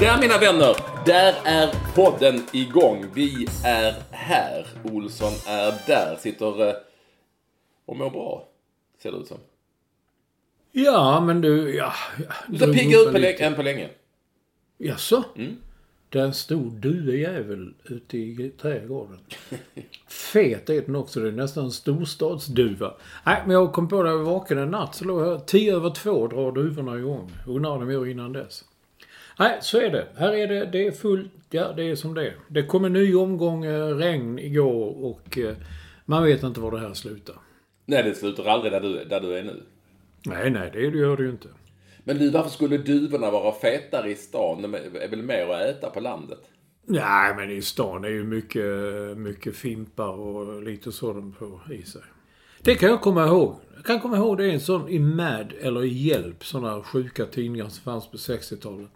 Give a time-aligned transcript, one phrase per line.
[0.00, 3.04] Där mina vänner, där är podden igång.
[3.14, 4.66] Vi är här.
[4.92, 6.16] Olsson är där.
[6.20, 6.74] Sitter eh,
[7.86, 8.48] och mår bra.
[9.02, 9.38] Ser det ut som.
[10.72, 11.74] Ja, men du...
[11.76, 11.92] Ja,
[12.48, 13.44] Du ser upp ut på en lä- lite.
[13.44, 13.88] än på länge.
[14.78, 15.24] Jaså?
[15.36, 15.56] Mm.
[16.08, 19.18] Där en stor duvejävel ute i trädgården.
[20.08, 21.20] Fet är den också.
[21.20, 22.94] Det är nästan en storstadsduva.
[23.26, 24.10] Nej, men jag kom på det.
[24.10, 24.94] Jag var vaken en natt.
[24.94, 27.32] Så låg jag tio över två drar duvorna igång.
[27.46, 28.64] Undrar om de gör innan dess.
[29.40, 30.06] Nej, så är det.
[30.16, 30.66] Här är det.
[30.66, 31.32] Det är fullt.
[31.50, 32.36] Ja, det är som det är.
[32.48, 35.56] Det kom en ny omgång eh, regn igår och eh,
[36.04, 37.34] man vet inte var det här slutar.
[37.86, 39.62] Nej, det slutar aldrig där du, där du är nu.
[40.26, 41.48] Nej, nej, det gör det ju inte.
[42.04, 44.62] Men du, varför skulle duvorna vara fetare i stan?
[44.62, 46.40] De är väl mer att äta på landet?
[46.86, 48.64] Nej, men i stan är ju mycket,
[49.16, 52.02] mycket fimpar och lite sådant på i sig.
[52.62, 53.56] Det kan jag komma ihåg.
[53.76, 57.26] Jag kan komma ihåg det är en sån i Mad eller i Hjälp, sådana sjuka
[57.26, 58.88] tidningar som fanns på 60-talet.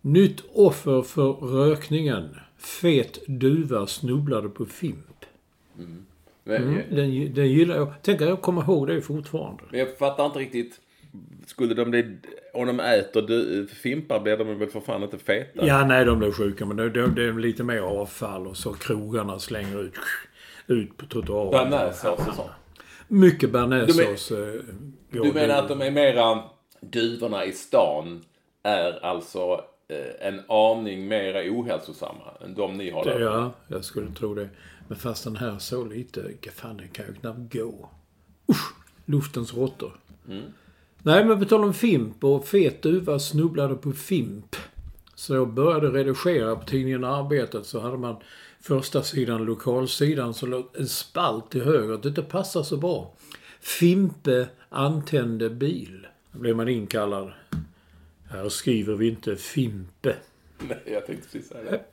[0.00, 2.36] Nytt offer för rökningen.
[2.58, 4.96] Fet duva snubblade på fimp.
[6.44, 7.92] Men, Mm, den, den gillar jag.
[8.02, 9.62] Tänk att jag kommer ihåg det fortfarande.
[9.70, 10.80] men jag fattar inte riktigt.
[11.46, 12.16] Skulle de bli...
[12.54, 15.66] Om de äter du, fimpar blir de väl för fan inte feta?
[15.66, 18.72] Ja, nej, de blir sjuka, men det, det, det är lite mer avfall och så
[18.72, 19.94] krogarna slänger ut,
[20.66, 21.70] ut på trottoaren.
[21.70, 22.50] Bearnaisesås och sånt.
[23.12, 24.30] Mycket bearnaisesås.
[24.30, 24.36] eh,
[25.10, 26.42] går Du menar att de är mera...
[26.80, 28.24] Duvorna i stan
[28.62, 33.20] är alltså eh, en aning mera ohälsosamma än de ni har där?
[33.20, 34.48] Ja, jag skulle tro det.
[34.88, 37.90] Men fast den här så lite, fan den kan ju knappt gå.
[38.50, 38.74] Usch,
[39.04, 39.92] luftens råttor.
[41.02, 44.56] Nej, men på tal om fimp och fet duva snubblade på fimp.
[45.14, 48.16] Så jag började redigera på tidningen Arbetet så hade man
[48.62, 51.98] första sidan, lokalsidan, så låg en spalt till höger.
[51.98, 53.14] Det inte passar så bra.
[53.60, 56.06] Fimpe antände bil.
[56.32, 57.32] Då blev man inkallad.
[58.30, 60.16] Här skriver vi inte Fimpe.
[60.68, 61.84] Nej, jag tänkte precis säga det.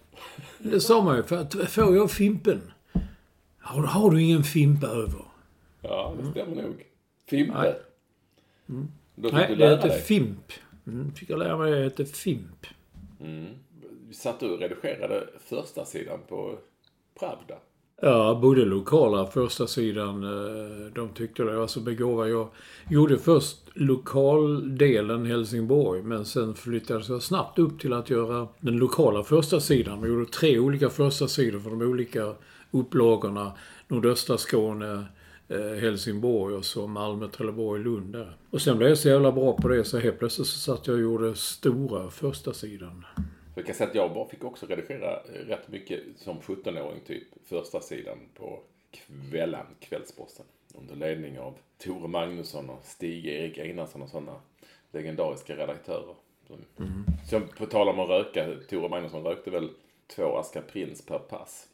[0.57, 1.23] Det sa man ju.
[1.23, 2.61] För att, får jag Fimpen?
[3.59, 5.25] Har, har du ingen Fimpa över?
[5.81, 6.85] Ja, det stämmer nog.
[7.29, 7.53] Fimpe.
[7.53, 7.75] Nej.
[9.15, 10.01] Då fick Nej, du det heter dig.
[10.01, 10.51] Fimp.
[10.87, 12.65] Mm, fick jag lära mig det heter Fimp.
[14.11, 16.57] Satt du och redigerade första sidan på
[17.19, 17.55] Pravda?
[18.01, 22.29] Ja, både lokala första sidan, eh, de tyckte det var så begåvad.
[22.29, 22.49] Jag
[22.89, 29.23] gjorde först lokaldelen Helsingborg, men sen flyttades jag snabbt upp till att göra den lokala
[29.23, 30.01] första sidan.
[30.01, 32.35] Vi gjorde tre olika första sidor för de olika
[32.71, 33.51] upplagorna.
[33.87, 35.05] Nordöstra Skåne,
[35.47, 38.37] eh, Helsingborg och så Malmö, Trelleborg, Lund där.
[38.49, 40.93] Och sen blev jag så jävla bra på det så helt plötsligt så satt jag
[40.93, 43.05] och gjorde stora första sidan.
[43.63, 47.23] Säga att jag bara fick också redigera eh, rätt mycket som 17-åring typ.
[47.45, 48.59] Första sidan på
[49.31, 50.45] kvällen, Kvällsposten.
[50.75, 54.41] Under ledning av Tore Magnusson och Stig-Erik Einarsson och sådana
[54.91, 56.15] legendariska redaktörer.
[56.47, 56.57] Som,
[57.29, 59.69] som på tal om att röka, Tore Magnusson rökte väl
[60.07, 61.67] två askar Prins per pass.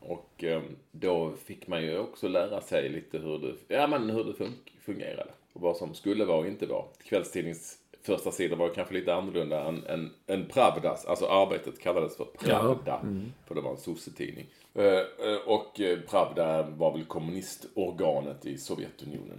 [0.00, 4.24] Och eh, då fick man ju också lära sig lite hur det, ja, men hur
[4.24, 5.30] det fun- fungerade.
[5.52, 6.84] Och vad som skulle vara och inte vara.
[7.04, 11.04] Kvällstidnings första sida var kanske lite annorlunda än, än, än Pravdas.
[11.04, 13.00] Alltså arbetet kallades för Pravda.
[13.46, 14.46] För det var en sossetidning.
[14.74, 19.38] Eh, eh, och eh, Pravda var väl kommunistorganet i Sovjetunionen.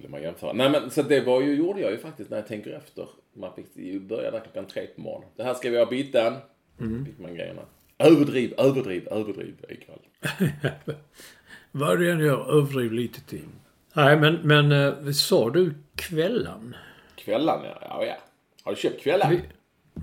[0.00, 0.52] Vill man jämföra.
[0.52, 3.08] Nej men så det var ju, gjorde jag ju faktiskt när jag tänker efter.
[3.32, 5.28] Man fick ju börja där klockan tre på morgonen.
[5.36, 6.34] Det här ska vi ha biten.
[7.06, 7.62] Fick man grejerna.
[7.98, 9.98] Överdriv, överdriv, överdriv ikväll.
[11.72, 13.48] Vad än gör, överdriv lite till.
[13.94, 16.76] Nej, men, men sa du kvällan?
[17.16, 17.78] Kvällan ja.
[17.80, 18.16] ja, ja.
[18.62, 19.30] Har du köpt kvällan?
[19.30, 19.42] Vi,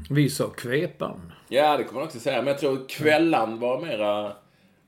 [0.10, 1.34] vi sa kvepan.
[1.50, 2.38] Ja, det kommer man också säga.
[2.38, 4.26] Men jag tror kvällan var mera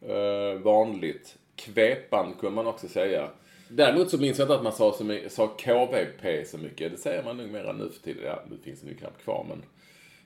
[0.01, 1.35] eh, vanligt.
[1.55, 3.27] Kvepan kunde man också säga.
[3.67, 6.91] Däremot så minns jag inte att man sa, så sa KVP så mycket.
[6.91, 8.23] Det säger man nog mera nu för tiden.
[8.25, 9.63] Ja, nu finns det ju knappt kvar men...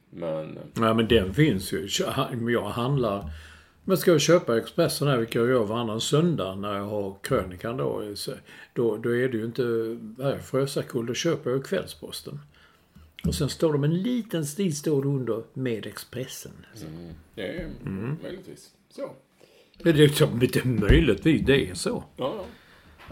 [0.10, 0.58] Men...
[0.58, 1.88] eh, Ja, men den finns ju.
[2.52, 3.30] Jag handlar...
[3.84, 7.78] Men ska jag köpa Expressen här, vilket jag gör varannan söndag när jag har krönikan
[7.78, 8.04] då.
[8.74, 9.62] Då, då är det ju inte
[10.24, 12.40] här, Frösakull, då köper jag Kvällsposten.
[13.28, 16.66] Och sen står med en liten stil står under med Expressen.
[16.74, 16.86] Så.
[17.36, 17.70] Det är
[18.24, 19.12] möjligtvis så.
[19.84, 22.04] Det är liksom inte möjligtvis det är så.
[22.18, 22.46] Ja, ja.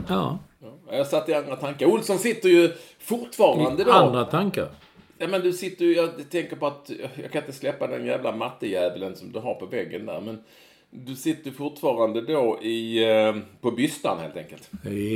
[0.07, 0.39] Ja.
[0.59, 1.85] Ja, Jag satt i andra tankar.
[1.85, 3.91] Olsson sitter ju fortfarande då.
[3.91, 4.69] Andra tankar.
[5.17, 6.91] Ja, men du sitter ju, jag tänker på att
[7.21, 10.21] jag kan inte släppa den jävla mattejäveln som du har på väggen där.
[10.21, 10.43] Men
[10.89, 14.69] du sitter fortfarande då i, eh, på bystan helt enkelt.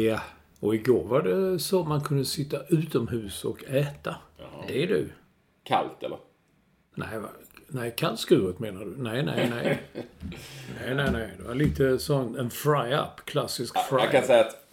[0.07, 0.21] Ja.
[0.59, 4.15] Och igår var det så man kunde sitta utomhus och äta.
[4.67, 5.09] Det är du.
[5.63, 6.17] Kallt eller?
[6.95, 7.09] Nej,
[7.67, 8.95] nej kallskuret menar du?
[8.97, 9.81] Nej, nej, nej.
[10.79, 11.29] nej, nej, nej.
[11.37, 13.25] Det var lite sån, en fry-up.
[13.25, 14.25] Klassisk Jag kan fry-up.
[14.25, 14.65] säga att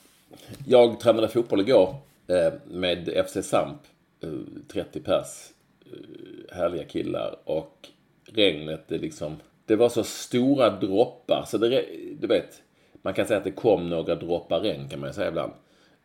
[0.67, 1.97] jag tränade fotboll igår
[2.27, 3.79] eh, med FC Samp.
[4.23, 4.29] Eh,
[4.69, 5.51] 30 pers.
[5.87, 7.37] eh, Härliga killar.
[7.45, 7.89] Och
[8.25, 9.37] regnet, det liksom...
[9.67, 11.45] Det var så stora droppar.
[11.49, 11.85] Så det,
[12.21, 12.63] du vet,
[13.03, 15.53] man kan säga att det kom några droppar regn kan man säga ibland.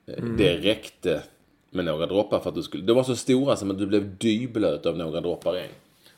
[0.06, 1.24] Eh, Det räckte
[1.69, 2.83] med några droppar för att du skulle...
[2.83, 5.71] Det var så stora som att du blev dyblöt av några droppar regn.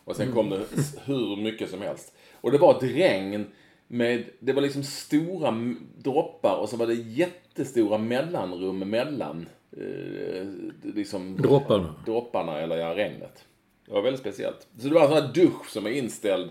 [0.03, 0.59] Och sen kom det
[1.05, 2.13] hur mycket som helst.
[2.41, 3.45] Och det var ett regn
[3.87, 4.23] med...
[4.39, 9.45] Det var liksom stora droppar och så var det jättestora mellanrum mellan
[9.77, 10.47] eh,
[10.95, 11.95] liksom Dropparna.
[12.05, 13.45] dropparna eller ja, regnet.
[13.85, 14.67] Det var väldigt speciellt.
[14.77, 16.49] Så det var en sån här dusch som är inställd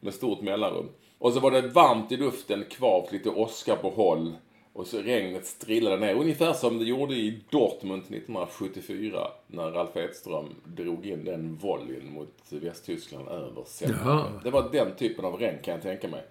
[0.00, 0.88] med stort mellanrum.
[1.18, 4.32] Och så var det varmt i luften, kvavt, lite åska på håll.
[4.72, 6.14] Och så regnet strillade ner.
[6.14, 12.34] Ungefär som det gjorde i Dortmund 1974 när Ralf Edström drog in den volleyn mot
[12.50, 14.40] Västtyskland över Sälen.
[14.44, 16.22] Det var den typen av regn kan jag tänka mig.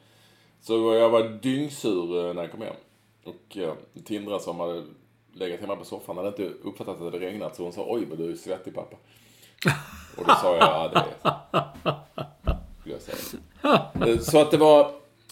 [0.61, 2.75] Så jag var dyngsur eh, när jag kom hem.
[3.23, 3.73] Och eh,
[4.05, 4.83] Tindra som hade
[5.39, 8.05] legat hemma på soffan hade inte uppfattat att det hade regnat så hon sa oj
[8.05, 8.97] vad du är svettig pappa.
[10.17, 11.05] Och då sa jag ja det
[12.81, 13.41] skulle jag säga.
[14.07, 14.91] Eh, Så att det var,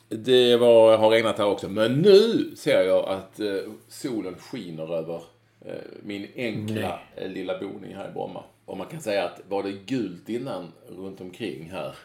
[0.09, 1.69] det var, har regnat här också.
[1.69, 3.55] Men nu ser jag att eh,
[3.87, 5.21] solen skiner över
[5.61, 5.73] eh,
[6.03, 8.43] min enkla eh, lilla boning här i Bromma.
[8.65, 11.95] Och man kan säga att var det gult innan runt omkring här,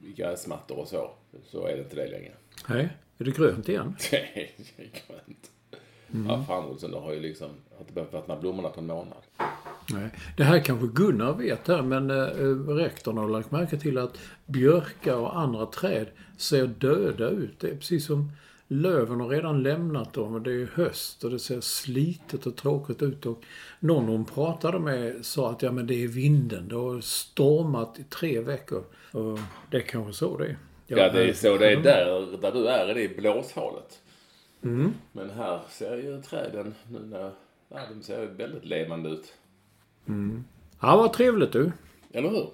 [0.00, 1.10] gräsmattor och så,
[1.44, 2.32] så är det inte det längre.
[2.68, 3.96] Nej, är det grönt igen?
[4.10, 4.50] Det är
[5.06, 5.50] grönt.
[6.28, 7.48] Ja, fan Olsson, det har ju liksom,
[7.80, 9.18] inte behövt vattna blommorna på en månad.
[9.90, 10.10] Nej.
[10.36, 15.16] Det här kanske Gunnar vet här, men eh, rektorn har lagt märke till att björkar
[15.16, 16.06] och andra träd
[16.36, 17.60] ser döda ut.
[17.60, 18.32] Det är precis som
[18.68, 23.02] löven har redan lämnat dem och det är höst och det ser slitet och tråkigt
[23.02, 23.26] ut.
[23.26, 23.42] Och
[23.80, 26.68] någon hon pratade med sa att ja, men det är vinden.
[26.68, 28.84] Det har stormat i tre veckor.
[29.12, 29.38] Och
[29.70, 30.58] det är kanske så det är.
[30.86, 34.00] Ja, det är så det är där, där du är, är det i blåshålet.
[34.60, 37.30] Men här ser ju träden nu när,
[37.68, 39.34] ja, de ser ju väldigt levande ut.
[40.80, 41.72] Ja, vad trevligt du.
[42.12, 42.48] Eller hur?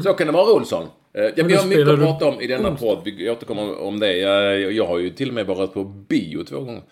[0.00, 0.86] Så kan det vara Olsson.
[1.12, 2.98] Eh, Ja, vi har mycket att prata om i denna podd.
[3.04, 4.16] Vi återkommer om det.
[4.16, 6.82] Jag, jag har ju till och med varit på bio två gånger.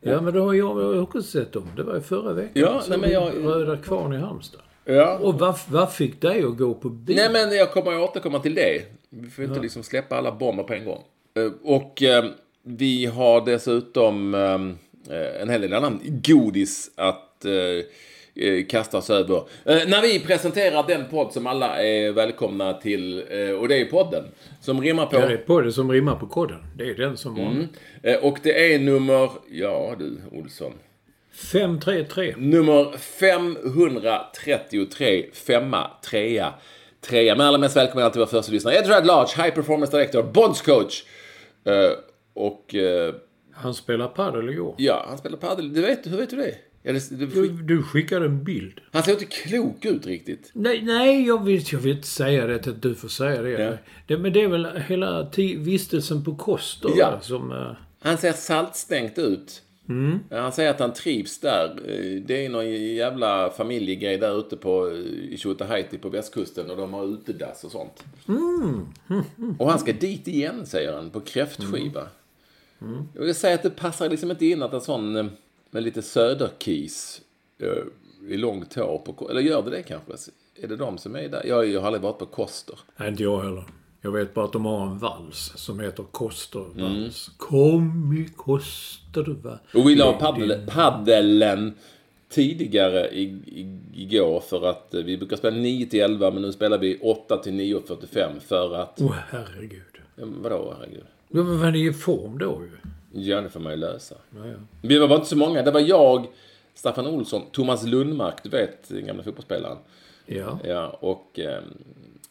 [0.00, 1.68] Ja, men det har jag också sett dem.
[1.76, 2.50] Det var ju förra veckan.
[2.62, 4.60] Ja, nej, men jag- Röda Kvarn i Halmstad.
[4.84, 5.18] Ja.
[5.18, 7.16] Och vad, vad fick dig att gå på bio?
[7.16, 8.82] Nej, men jag kommer att återkomma till det.
[9.10, 11.02] Vi får inte liksom släppa alla bomber på en gång.
[11.34, 12.24] Eh, Och eh,
[12.62, 14.60] vi har dessutom eh,
[15.42, 17.52] en hel del annan godis att eh,
[18.44, 19.42] eh, kasta oss över.
[19.64, 23.22] När vi presenterar den podd som alla är välkomna till,
[23.60, 24.24] och det är podden,
[24.60, 25.16] som rimmar på...
[25.16, 26.58] Jag är på det som rimmar på koden.
[26.76, 27.66] Det är den som var.
[28.02, 30.72] Eh, och det är nummer, ja du Olsson,
[31.52, 32.34] 533.
[32.38, 36.54] Nummer 533, femma, trea,
[37.00, 37.36] trea.
[37.36, 38.74] Men allra mest välkommen alltid vara första lyssnare.
[38.74, 41.04] Ed Rad Large, High Performance Director, Bonds coach.
[42.34, 43.14] Och eh,
[43.52, 44.74] Han spelar padel igår.
[44.78, 45.72] ja, han spelar padel.
[45.72, 46.54] Du vet, hur vet du det?
[46.82, 48.80] Ja, det, det Du, du skickade en bild.
[48.92, 50.50] han ser inte klok ut riktigt.
[50.54, 53.50] Nej, nej jag, vill, jag vill inte säga det att du får säga det.
[53.50, 53.72] Ja.
[54.06, 57.20] det men det är väl hela vistelsen på Koster Ja.
[57.20, 57.52] som...
[57.52, 57.72] eh,
[58.02, 59.62] Han ser saltstänkt ut.
[60.28, 61.64] Ja, Han säger att han trivs där.
[61.86, 65.36] Eh, Det är någon jävla familjegrej där ute på, eh, i
[65.98, 68.04] på västkusten och de har utedass och sånt.
[69.58, 72.06] Och han ska dit igen, säger han, på kräftskiva.
[73.14, 75.16] Jag vill säga att det passar liksom inte in att en sån...
[75.16, 75.26] eh,
[75.70, 77.20] med lite söderkis
[77.58, 78.98] eh, i långt hår.
[78.98, 80.12] På, eller gör det det kanske?
[80.62, 81.46] Är det de som är där?
[81.46, 82.78] Jag, jag har aldrig varit på Koster.
[82.96, 83.64] Nej, inte jag heller.
[84.00, 87.28] Jag vet bara att de har en vals som heter Kostervals.
[87.28, 87.36] Mm.
[87.36, 89.58] Kom i Koster, va?
[89.74, 91.74] Och vi la paddel, paddelen
[92.28, 96.52] tidigare i, i, igår för att eh, vi brukar spela 9 till 11 men nu
[96.52, 98.98] spelar vi 8 till 9.45 för att...
[99.00, 99.82] Åh, oh, herregud.
[100.16, 101.04] Vadå herregud?
[101.32, 102.70] Ja, men var ni i form då ju?
[103.22, 104.14] Ja, det får man ju lösa.
[104.36, 104.54] Ja, ja.
[104.82, 105.62] Vi var inte så många.
[105.62, 106.26] Det var jag,
[106.74, 109.78] Staffan Olsson, Thomas Lundmark, du vet, den gamla fotbollsspelaren.
[110.26, 110.58] Ja.
[110.64, 111.62] Ja, och eh,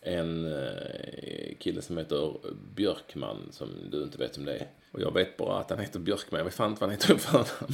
[0.01, 2.33] en eh, kille som heter
[2.75, 4.67] Björkman, som du inte vet om det är.
[4.91, 6.37] Och jag vet bara att han heter Björkman.
[6.37, 7.45] Jag vet fan inte vad han heter för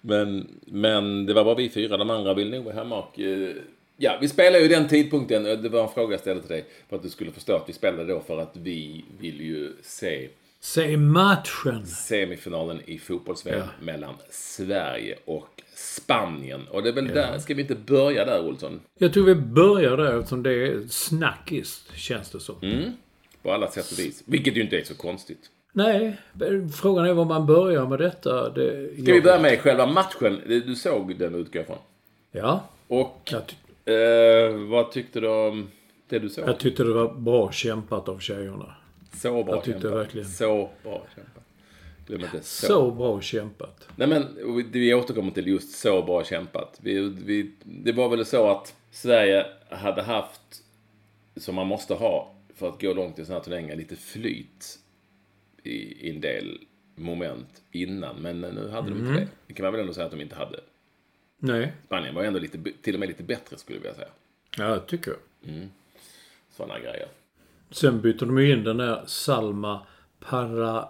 [0.00, 1.96] men, men det var bara vi fyra.
[1.96, 3.20] De andra vill nog vara hemma och...
[3.20, 3.54] Eh,
[3.98, 5.42] ja, vi spelade ju den tidpunkten.
[5.42, 6.64] Det var en fråga jag ställde till dig.
[6.88, 10.28] För att du skulle förstå att vi spelade då för att vi vill ju se...
[10.60, 11.86] Se matchen!
[11.86, 13.62] Semifinalen i fotbolls ja.
[13.80, 16.68] mellan Sverige och Spanien.
[16.70, 17.14] Och det är väl ja.
[17.14, 18.80] där, ska vi inte börja där Olsson?
[18.98, 22.56] Jag tror vi börjar där eftersom det är snackis, känns det som.
[22.62, 22.92] Mm.
[23.42, 24.22] På alla sätt och vis.
[24.26, 25.50] Vilket ju inte är så konstigt.
[25.72, 26.16] Nej,
[26.80, 28.50] frågan är var man börjar med detta.
[28.50, 30.40] Det, Ska vi börja med själva matchen?
[30.46, 31.78] Du såg den utgår från.
[32.32, 32.64] Ja.
[32.88, 33.32] Och
[33.88, 35.70] eh, vad tyckte du om
[36.08, 36.48] det du såg?
[36.48, 38.74] Jag tyckte det var bra kämpat av tjejerna.
[39.12, 40.00] Så bra jag tyckte kämpat.
[40.00, 40.28] Verkligen.
[40.28, 41.44] Så bra kämpat.
[42.06, 42.66] Glöm inte så.
[42.66, 43.88] så bra kämpat.
[43.96, 44.26] Nej men,
[44.72, 46.78] vi återkommer till just så bra kämpat.
[46.82, 50.62] Vi, vi, det var väl så att Sverige hade haft,
[51.36, 54.78] som man måste ha för att gå långt i sådana här turneringar, lite flyt
[55.62, 56.58] i, i en del
[56.94, 58.16] moment innan.
[58.16, 59.20] Men nu hade de inte mm.
[59.20, 59.28] det.
[59.46, 60.60] Det kan man väl ändå säga att de inte hade.
[61.38, 61.72] Nej.
[61.86, 64.08] Spanien var ändå lite, till och med lite bättre skulle jag vilja säga.
[64.56, 65.20] Ja, jag tycker jag.
[65.54, 65.68] Mm.
[66.56, 67.08] Sådana grejer.
[67.70, 69.80] Sen bytte de ju in den där Salma
[70.20, 70.88] Parajuelo.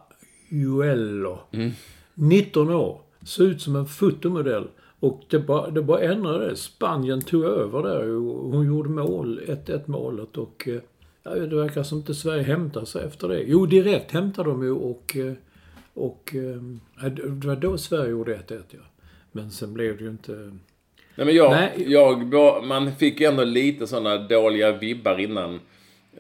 [1.50, 1.70] Mm.
[2.14, 3.00] 19 år.
[3.26, 4.68] Ser ut som en fotomodell.
[5.00, 6.56] Och det bara, det bara ändrade.
[6.56, 8.06] Spanien tog över där.
[8.52, 10.80] Hon gjorde mål, 1-1 målet och eh,
[11.22, 13.42] Ja, det verkar som inte Sverige hämtar sig efter det.
[13.42, 15.16] Jo, direkt hämtar de ju och...
[15.16, 15.32] Eh,
[15.94, 18.80] och eh, det var då Sverige gjorde 1-1 ja.
[19.32, 20.32] Men sen blev det ju inte...
[21.14, 21.84] Nej men jag, Nej.
[21.92, 25.60] jag man fick ju ändå lite sådana dåliga vibbar innan.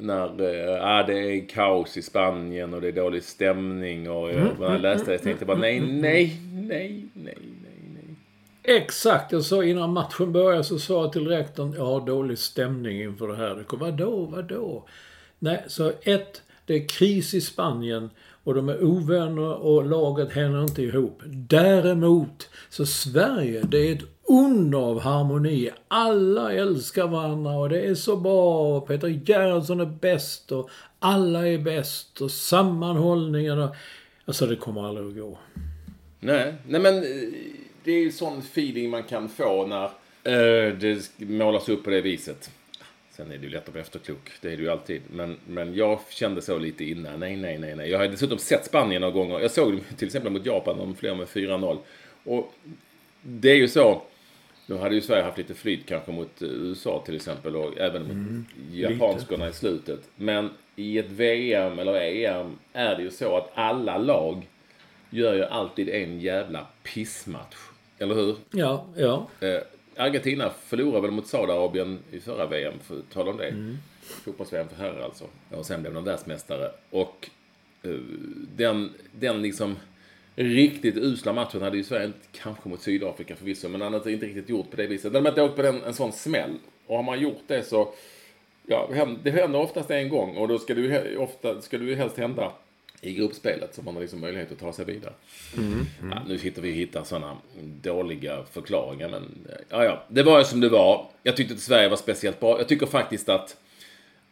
[0.00, 0.26] När
[1.00, 4.80] äh, det är kaos i Spanien och det är dålig stämning och mm, när jag
[4.80, 7.38] läste det tänkte jag bara nej, nej, nej, nej,
[8.62, 13.02] Exakt, jag sa innan matchen började så sa jag till rektorn, jag har dålig stämning
[13.02, 13.54] inför det här.
[13.54, 14.84] Det kom, vadå, vadå?
[15.38, 18.10] Nej, så ett, det är kris i Spanien
[18.48, 21.22] och de är ovänner och laget hänger inte ihop.
[21.26, 25.70] Däremot, så Sverige, det är ett under av harmoni.
[25.88, 28.80] Alla älskar varandra och det är så bra.
[28.80, 33.76] Peter Gerhardsson är bäst och alla är bäst och sammanhållningen och...
[34.24, 35.38] Alltså det kommer aldrig att gå.
[36.20, 37.02] Nej, nej men eh,
[37.84, 42.00] det är ju sån feeling man kan få när uh, det målas upp på det
[42.00, 42.50] viset.
[43.18, 44.30] Sen är det ju lätt att bli efterklok.
[44.40, 45.02] Det är det ju alltid.
[45.10, 47.20] Men, men jag kände så lite innan.
[47.20, 47.90] Nej, nej, nej, nej.
[47.90, 49.40] Jag har dessutom sett Spanien några gånger.
[49.40, 50.78] Jag såg dem till exempel mot Japan.
[50.78, 51.78] De flög med 4-0.
[52.24, 52.52] Och
[53.22, 54.02] det är ju så.
[54.66, 57.56] Nu hade ju Sverige haft lite flyt kanske mot USA till exempel.
[57.56, 59.56] Och även mot mm, japanskorna lite.
[59.56, 60.00] i slutet.
[60.16, 64.48] Men i ett VM eller EM är det ju så att alla lag
[65.10, 67.56] gör ju alltid en jävla pissmatch.
[67.98, 68.36] Eller hur?
[68.50, 69.28] Ja, ja.
[69.98, 73.48] Argentina förlorade väl mot Saudiarabien i förra VM, för att tala om det.
[73.48, 73.78] Mm.
[74.00, 75.24] Fotbolls-VM för herrar alltså.
[75.50, 76.70] Och sen blev de världsmästare.
[76.90, 77.30] Och
[77.82, 77.90] eh,
[78.56, 79.76] den, den liksom
[80.34, 84.26] riktigt usla matchen hade ju Sverige inte, kanske mot Sydafrika förvisso, men han hade inte
[84.26, 85.12] riktigt gjort på det viset.
[85.12, 86.58] De hade inte åkt på den, en sån smäll.
[86.86, 87.94] Och har man gjort det så,
[88.66, 88.88] ja,
[89.22, 92.16] det händer oftast en gång och då ska det ju, ofta, ska det ju helst
[92.16, 92.52] hända
[93.00, 95.12] i gruppspelet så man har liksom möjlighet att ta sig vidare.
[95.56, 96.10] Mm, mm.
[96.10, 97.36] Ja, nu sitter vi och hittar sådana
[97.82, 101.10] dåliga förklaringar men ja, ja, det var ju som det var.
[101.22, 102.58] Jag tyckte att Sverige var speciellt bra.
[102.58, 103.56] Jag tycker faktiskt att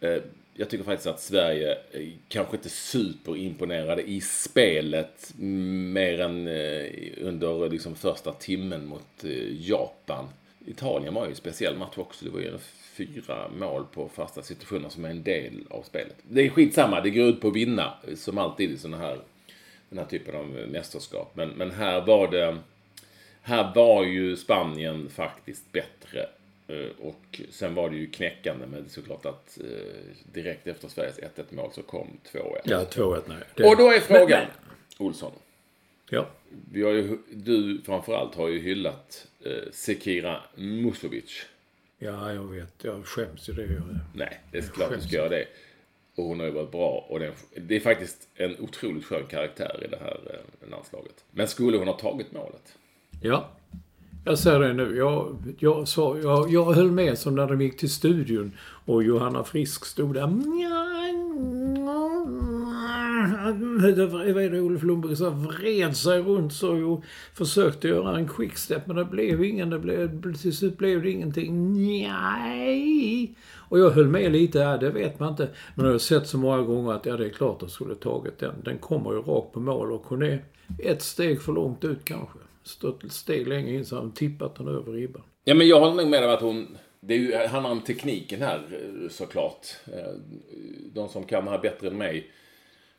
[0.01, 0.19] eh,
[0.59, 6.87] jag tycker faktiskt att Sverige eh, kanske inte superimponerade i spelet mer än eh,
[7.21, 10.29] under liksom första timmen mot eh, Japan.
[10.67, 12.25] Italien var ju en speciell match också.
[12.25, 12.59] Det var ju
[12.97, 16.17] fyra mål på fasta situationer som är en del av spelet.
[16.23, 19.19] Det är skitsamma, det går ut på att vinna som alltid i sådana här,
[19.89, 21.33] den här typen av mästerskap.
[21.35, 22.59] Men, men här var det,
[23.43, 26.27] här var ju Spanien faktiskt bättre.
[26.69, 31.55] Eh, och sen var det ju knäckande med såklart att eh, direkt efter Sveriges 1-1
[31.55, 32.41] mål så kom 2-1.
[32.65, 33.39] Ja, 2-1 nej.
[33.55, 33.65] Det...
[33.65, 35.33] Och då är frågan, men, Olsson.
[36.11, 36.27] Ja.
[36.73, 41.47] Vi har ju, du framförallt har ju hyllat eh, Sekira Musovic.
[41.99, 42.85] Ja, jag vet.
[42.85, 43.63] Jag skäms ju det.
[43.63, 43.83] Jag,
[44.15, 45.47] Nej, det är klart du ska göra det.
[46.17, 47.07] Och hon har ju varit bra.
[47.09, 50.21] Och det är, det är faktiskt en otroligt skön karaktär i det här
[50.63, 51.25] eh, landslaget.
[51.31, 52.75] Men skulle hon ha tagit målet?
[53.23, 53.49] Ja.
[54.25, 54.97] Jag säger det nu.
[54.97, 58.53] Jag, jag, sa, jag, jag höll med som när de gick till studion
[58.85, 60.27] och Johanna Frisk stod där.
[63.53, 65.31] Vad är det Olof Lundberg sa?
[65.31, 69.71] Vred sig runt så och försökte göra en quickstep men det blev ingen.
[69.71, 71.73] Det blev, till slut blev det ingenting.
[71.87, 73.35] Nej.
[73.69, 75.49] Och jag höll med lite, ja, det vet man inte.
[75.75, 78.39] Men jag har sett så många gånger att ja, det är klart att skulle tagit
[78.39, 78.55] den.
[78.65, 80.45] Den kommer ju rakt på mål och hon är
[80.79, 82.39] ett steg för långt ut kanske.
[82.63, 85.23] Stått ett steg längre in så har hon tippat den över ribban.
[85.45, 86.77] Ja, men jag håller nog med om att hon...
[87.01, 89.67] Det är ju, handlar om tekniken här eh, såklart.
[89.87, 90.13] Eh,
[90.95, 92.31] de som kan det här bättre än mig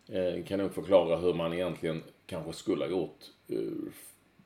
[0.10, 3.58] Eh, kan nog förklara hur man egentligen kanske skulle ha gjort eh,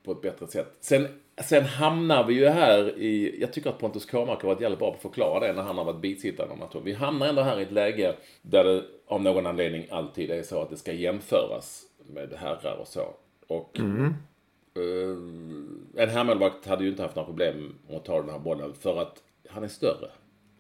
[0.03, 0.77] på ett bättre sätt.
[0.79, 1.07] Sen,
[1.43, 4.91] sen hamnar vi ju här i, jag tycker att Pontus Kåmark har varit jävligt bra
[4.91, 7.63] på att förklara det när han har varit bisittare om Vi hamnar ändå här i
[7.63, 12.33] ett läge där det av någon anledning alltid är så att det ska jämföras med
[12.37, 13.13] herrar och så.
[13.47, 14.05] Och mm.
[14.75, 18.73] eh, en herrmålvakt hade ju inte haft några problem med att ta den här bollen
[18.73, 20.09] för att han är större,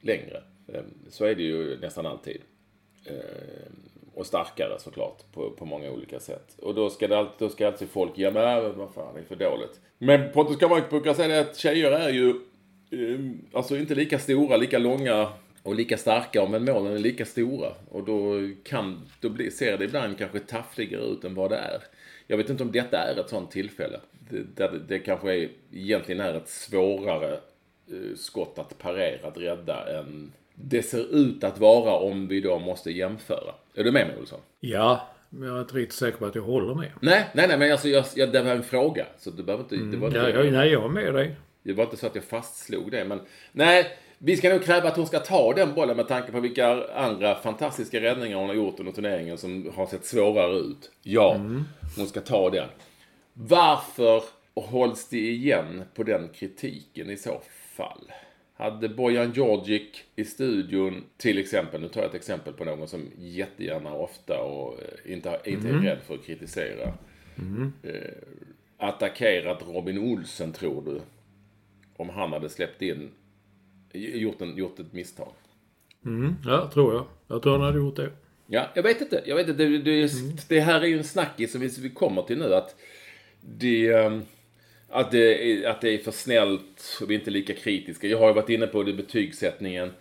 [0.01, 0.43] längre.
[0.67, 2.41] Eh, så är det ju nästan alltid.
[3.05, 3.71] Eh,
[4.21, 6.57] och starkare såklart på, på många olika sätt.
[6.61, 9.19] Och då ska, det alltid, då ska alltid folk, ja men äh, vad fan, det
[9.19, 9.79] är för dåligt.
[9.97, 12.29] Men Pontus Kamark brukar säga det att tjejer är ju
[12.91, 13.19] eh,
[13.53, 15.27] alltså inte lika stora, lika långa
[15.63, 17.73] och lika starka, men målen är lika stora.
[17.89, 21.81] Och då kan, då bli, ser det ibland kanske taffligare ut än vad det är.
[22.27, 23.99] Jag vet inte om detta är ett sånt tillfälle.
[24.29, 27.33] Det, det, det kanske är, egentligen är ett svårare
[27.91, 30.31] eh, skott att parera, att rädda än
[30.63, 33.53] det ser ut att vara om vi då måste jämföra.
[33.75, 34.39] Är du med mig Olsson?
[34.59, 36.91] Ja, men jag är inte riktigt säker på att jag håller med.
[36.99, 39.05] Nej, nej, nej, men alltså, jag, jag, det var en fråga.
[39.17, 39.75] Så du behöver inte...
[39.75, 39.91] Mm.
[39.91, 41.35] Det var inte ja, jag, nej, jag är med dig.
[41.63, 43.19] Det var inte så att jag fastslog det, men...
[43.51, 46.87] Nej, vi ska nog kräva att hon ska ta den bollen med tanke på vilka
[46.93, 50.91] andra fantastiska räddningar hon har gjort under turneringen som har sett svårare ut.
[51.01, 51.63] Ja, mm.
[51.97, 52.67] hon ska ta den.
[53.33, 54.23] Varför
[54.55, 57.41] hålls det igen på den kritiken i så
[57.75, 58.11] fall?
[58.61, 63.09] Hade Bojan Djordjic i studion, till exempel, nu tar jag ett exempel på någon som
[63.17, 65.83] jättegärna ofta och eh, inte, inte är mm.
[65.83, 66.93] rädd för att kritisera.
[67.37, 67.73] Mm.
[67.83, 67.93] Eh,
[68.77, 71.01] attackerat Robin Olsen, tror du?
[71.97, 73.11] Om han hade släppt in,
[73.93, 75.33] gjort, en, gjort ett misstag.
[76.05, 77.05] Mm, ja, tror jag.
[77.27, 78.11] Jag tror han hade gjort det.
[78.47, 79.23] Ja, jag vet inte.
[79.25, 79.63] Jag vet inte.
[79.63, 80.35] Det, det, mm.
[80.47, 82.53] det här är ju en snackis som vi, vi kommer till nu.
[82.53, 82.75] Att
[83.41, 84.21] det...
[84.93, 88.07] Att det, är, att det är för snällt och vi är inte lika kritiska.
[88.07, 89.91] Jag har ju varit inne på det betygssättningen.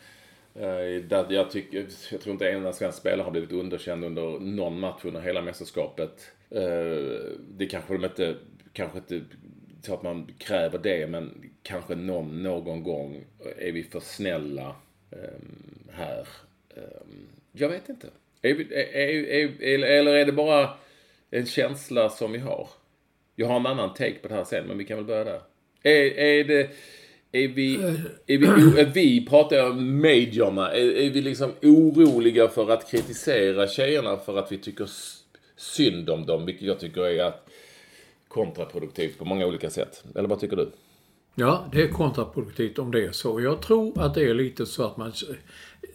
[0.55, 4.41] Eh, där jag, tycker, jag tror inte en enda svensk spelare har blivit underkänd under
[4.41, 6.33] någon match under hela mästerskapet.
[6.51, 6.61] Eh,
[7.49, 8.37] det kanske de inte,
[8.73, 9.21] kanske inte
[9.83, 13.25] så att man kräver det, men kanske någon, någon gång
[13.59, 14.77] är vi för snälla
[15.11, 15.41] eh,
[15.93, 16.29] här.
[17.53, 18.07] Jag vet inte.
[18.43, 20.71] Är vi, är, är, eller är det bara
[21.31, 22.69] en känsla som vi har?
[23.41, 25.41] Jag har en annan take på det här sen, men vi kan väl börja där.
[25.83, 26.71] Är, är det...
[27.33, 27.75] Är vi,
[28.27, 28.47] är vi,
[28.81, 34.17] är vi pratar jag om majorna, är, är vi liksom oroliga för att kritisera tjejerna
[34.17, 34.89] för att vi tycker
[35.57, 37.49] synd om dem, vilket jag tycker är att
[38.29, 40.05] kontraproduktivt på många olika sätt.
[40.15, 40.71] Eller vad tycker du?
[41.35, 43.41] Ja, det är kontraproduktivt om det är så.
[43.41, 45.13] Jag tror att det är lite så att man...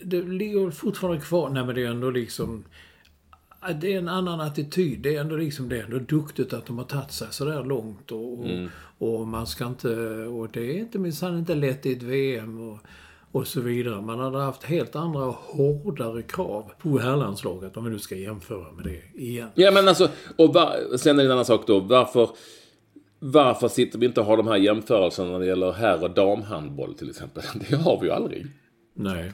[0.01, 1.49] Det ligger fortfarande kvar.
[1.49, 2.63] Nej men det är ändå liksom
[3.73, 4.99] det är en annan attityd.
[4.99, 8.11] Det är ändå liksom, det är ändå duktigt att de har tagit sig sådär långt.
[8.11, 8.69] Och, mm.
[8.97, 9.89] och, man ska inte,
[10.25, 12.79] och det är inte minsann inte lätt i ett VM och,
[13.31, 14.01] och så vidare.
[14.01, 18.85] Man hade haft helt andra hårdare krav på herrlandslaget om vi nu ska jämföra med
[18.85, 19.49] det igen.
[19.55, 21.79] Ja men alltså, och var, sen är det en annan sak då.
[21.79, 22.29] Varför,
[23.19, 26.93] varför sitter vi inte och har de här jämförelserna när det gäller herr och damhandboll
[26.93, 27.43] till exempel?
[27.69, 28.45] Det har vi ju aldrig.
[28.93, 29.31] Nej.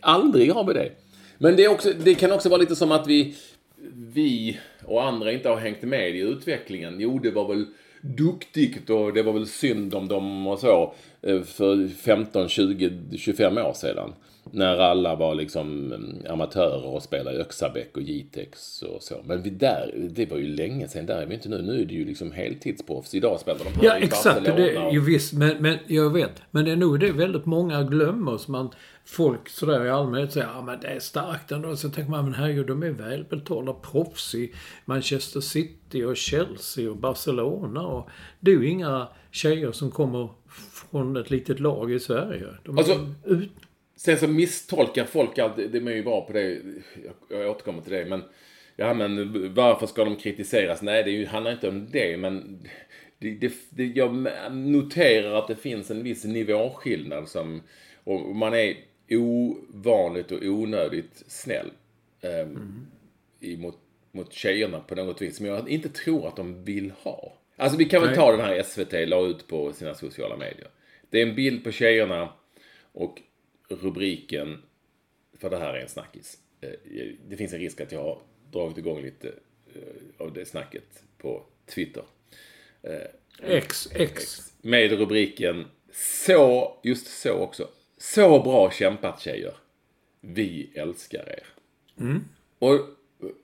[0.00, 0.92] Aldrig har vi det.
[1.38, 3.36] Men det, också, det kan också vara lite som att vi,
[3.96, 7.00] vi och andra inte har hängt med i utvecklingen.
[7.00, 7.66] Jo, det var väl
[8.00, 10.94] duktigt och det var väl synd om dem och så
[11.44, 14.12] för 15, 20, 25 år sedan.
[14.50, 19.14] När alla var liksom mm, amatörer och spelade Öxabäck och Jitex och så.
[19.24, 21.06] Men vi där, det var ju länge sedan.
[21.06, 21.62] Där är vi inte nu.
[21.62, 23.14] Nu är det ju liksom heltidsproffs.
[23.14, 24.44] Idag spelar de här Ja, i exakt.
[24.44, 24.94] Det, och...
[24.94, 26.42] ju visst, men, men jag vet.
[26.50, 28.36] Men det är nog det väldigt många glömmer.
[28.36, 28.70] Som man,
[29.04, 31.76] folk sådär i allmänhet säger ja men det är starkt ändå.
[31.76, 34.52] Så tänker man, men herregud, de är välbetalda proffs i
[34.84, 37.86] Manchester City och Chelsea och Barcelona.
[37.86, 38.08] Och
[38.40, 40.28] det är ju inga tjejer som kommer
[40.72, 42.46] från ett litet lag i Sverige.
[42.62, 43.50] De alltså, ut...
[43.96, 46.60] Sen så misstolkar folk alltid, det är man ju bra på det,
[47.30, 48.22] jag återkommer till det, men
[48.76, 50.82] ja men varför ska de kritiseras?
[50.82, 52.62] Nej, det ju, handlar inte om det, men
[53.18, 54.12] det, det, det, jag
[54.52, 57.62] noterar att det finns en viss nivåskillnad som,
[58.04, 58.76] och man är
[59.10, 61.70] ovanligt och onödigt snäll.
[62.20, 62.48] eh,
[63.44, 63.78] i, mot,
[64.12, 65.36] mot tjejerna på något vis.
[65.36, 67.32] Som jag inte tror att de vill ha.
[67.56, 68.16] Alltså vi kan väl Nej.
[68.18, 70.68] ta den här SVT la ut på sina sociala medier.
[71.10, 72.32] Det är en bild på tjejerna
[72.92, 73.22] och
[73.68, 74.62] rubriken,
[75.38, 76.38] för det här är en snackis.
[76.60, 76.70] Eh,
[77.28, 79.28] Det finns en risk att jag har dragit igång lite
[79.74, 79.82] eh,
[80.26, 82.02] av det snacket på Twitter.
[83.42, 84.40] X, X.
[84.62, 87.68] Med rubriken Så, just så också.
[87.98, 89.54] Så bra kämpat tjejer.
[90.20, 91.46] Vi älskar er.
[92.58, 92.80] Och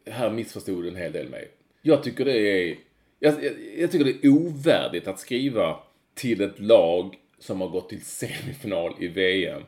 [0.07, 1.51] här missförstod en hel del mig.
[1.83, 2.77] Jag tycker det är...
[3.21, 5.79] Jag, jag, jag tycker det är ovärdigt att skriva
[6.15, 9.63] till ett lag som har gått till semifinal i VM.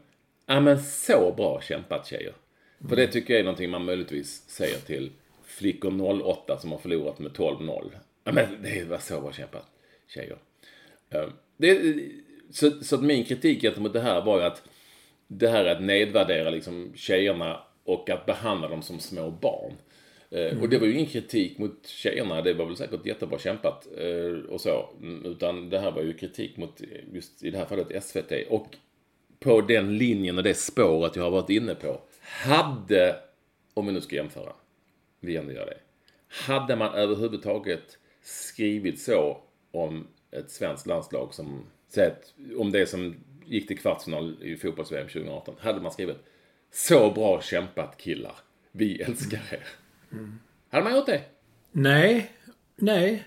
[0.46, 2.34] Ja men så bra kämpat tjejer.
[2.88, 5.10] För det tycker jag är någonting man möjligtvis säger till
[5.44, 7.90] flickor 08 som har förlorat med 12-0.
[8.24, 9.66] Ja men det var så bra kämpat
[10.06, 10.36] tjejer.
[11.10, 11.96] Ehm, det,
[12.50, 14.62] så, så att min kritik gentemot det här var ju att
[15.26, 19.72] det här är att nedvärdera liksom tjejerna och att behandla dem som små barn.
[20.32, 23.86] Eh, Och det var ju ingen kritik mot tjejerna, det var väl säkert jättebra kämpat
[23.98, 24.88] eh, och så.
[25.02, 28.32] Mm, Utan det här var ju kritik mot, eh, just i det här fallet, SVT.
[28.48, 28.76] Och
[29.40, 32.00] på den linjen och det spåret jag har varit inne på.
[32.20, 33.16] Hade,
[33.74, 34.52] om vi nu ska jämföra,
[35.20, 35.78] vi ändå gör det.
[36.28, 39.40] Hade man överhuvudtaget skrivit så
[39.70, 42.12] om ett svenskt landslag som, säg
[42.58, 43.14] om det som
[43.46, 45.54] gick till kvartsfinal i fotbolls-VM 2018.
[45.58, 46.16] Hade man skrivit
[46.70, 48.36] så bra kämpat killar,
[48.72, 49.64] vi älskar er.
[50.70, 51.22] Hade man gjort det?
[51.72, 52.32] Nej,
[52.76, 53.26] nej.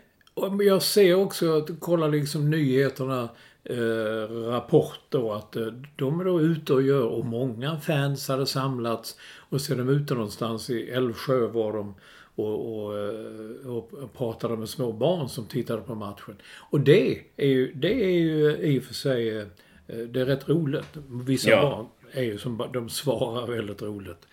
[0.65, 3.29] Jag ser också att kolla liksom nyheterna,
[3.63, 9.17] eh, rapporter att eh, de är då ute och gör och många fans hade samlats
[9.49, 11.95] och så är de ute någonstans i Älvsjö var de
[12.35, 16.35] och, och, eh, och pratade med små barn som tittade på matchen.
[16.69, 19.45] Och det är ju, det är ju i och för sig, eh,
[19.87, 20.97] det är rätt roligt.
[21.25, 21.61] Vissa Ja.
[21.61, 24.27] barn är ju som, de svarar väldigt roligt.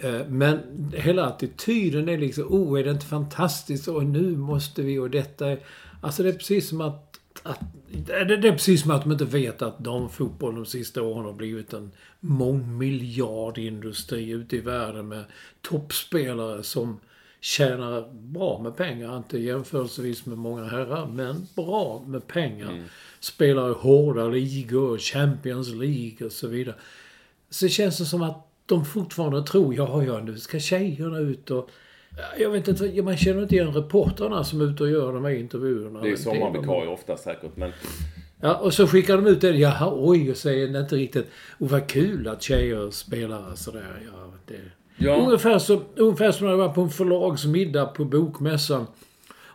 [0.00, 0.58] Eh, Men
[0.96, 5.56] hela attityden är liksom, oh är det inte fantastiskt och nu måste vi och detta.
[6.00, 7.60] Alltså det är precis som att, att
[8.06, 11.32] det det är precis som att de inte vet att damfotboll de sista åren har
[11.32, 15.24] blivit en mångmiljardindustri ute i världen med
[15.60, 17.00] toppspelare som
[17.40, 19.16] tjänar bra med pengar.
[19.16, 22.82] Inte jämförelsevis med många herrar, men bra med pengar.
[23.20, 26.76] Spelar i hårda ligor, Champions League och så vidare.
[27.50, 31.70] Så känns det som att de fortfarande tror, ja, ja, nu ska tjejerna ut och...
[32.38, 35.32] Jag vet inte, man känner inte igen reportrarna som är ute och gör de här
[35.32, 36.00] intervjuerna.
[36.00, 37.72] Det är Men sommarvikarie ofta säkert, men
[38.40, 39.50] Ja, och så skickar de ut det.
[39.50, 41.26] Jaha, oj, och säger det inte riktigt.
[41.58, 44.02] Och vad kul att tjejer spelar sådär.
[44.12, 44.60] Ja, det...
[44.96, 45.16] Ja.
[45.16, 48.86] Ungefär, så, ungefär som när jag var på en förlagsmiddag på Bokmässan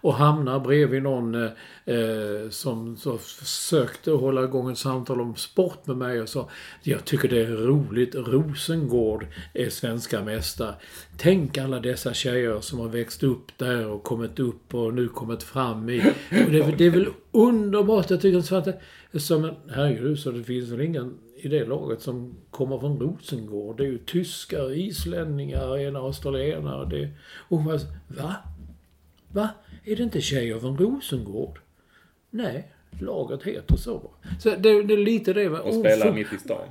[0.01, 1.51] och hamnar bredvid någon eh,
[1.85, 6.49] eh som så försökte hålla igång ett samtal om sport med mig och sa
[6.83, 8.15] Jag tycker det är roligt.
[8.15, 10.73] Rosengård är svenska mästare.
[11.17, 15.43] Tänk alla dessa tjejer som har växt upp där och kommit upp och nu kommit
[15.43, 15.99] fram i...
[16.45, 18.09] Och det, är väl- det är väl underbart.
[18.09, 18.81] Jag tycker det är så att
[19.13, 23.77] som en, herregud, så det finns väl ingen i det laget som kommer från Rosengård.
[23.77, 26.89] Det är ju tyskar, islänningar, ena australienare.
[26.89, 27.09] Det,
[27.49, 28.35] och hon bara, va?
[29.33, 29.49] Va?
[29.85, 31.59] Är det inte tjejer från Rosengård?
[32.29, 32.67] Nej,
[33.01, 34.11] laget heter så.
[34.39, 35.49] Så det, det är lite det.
[35.49, 36.67] och Oh, spelar för- mitt i stan.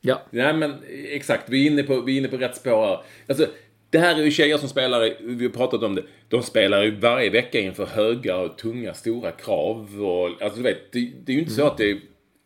[0.00, 0.22] Ja.
[0.30, 0.74] Nej men
[1.08, 3.00] exakt, vi är inne på, vi är inne på rätt spår här.
[3.28, 3.46] Alltså,
[3.90, 6.90] det här är ju tjejer som spelar, vi har pratat om det, de spelar ju
[6.96, 10.04] varje vecka inför höga och tunga, stora krav.
[10.04, 11.98] Och, alltså du vet, det, det är ju inte så att det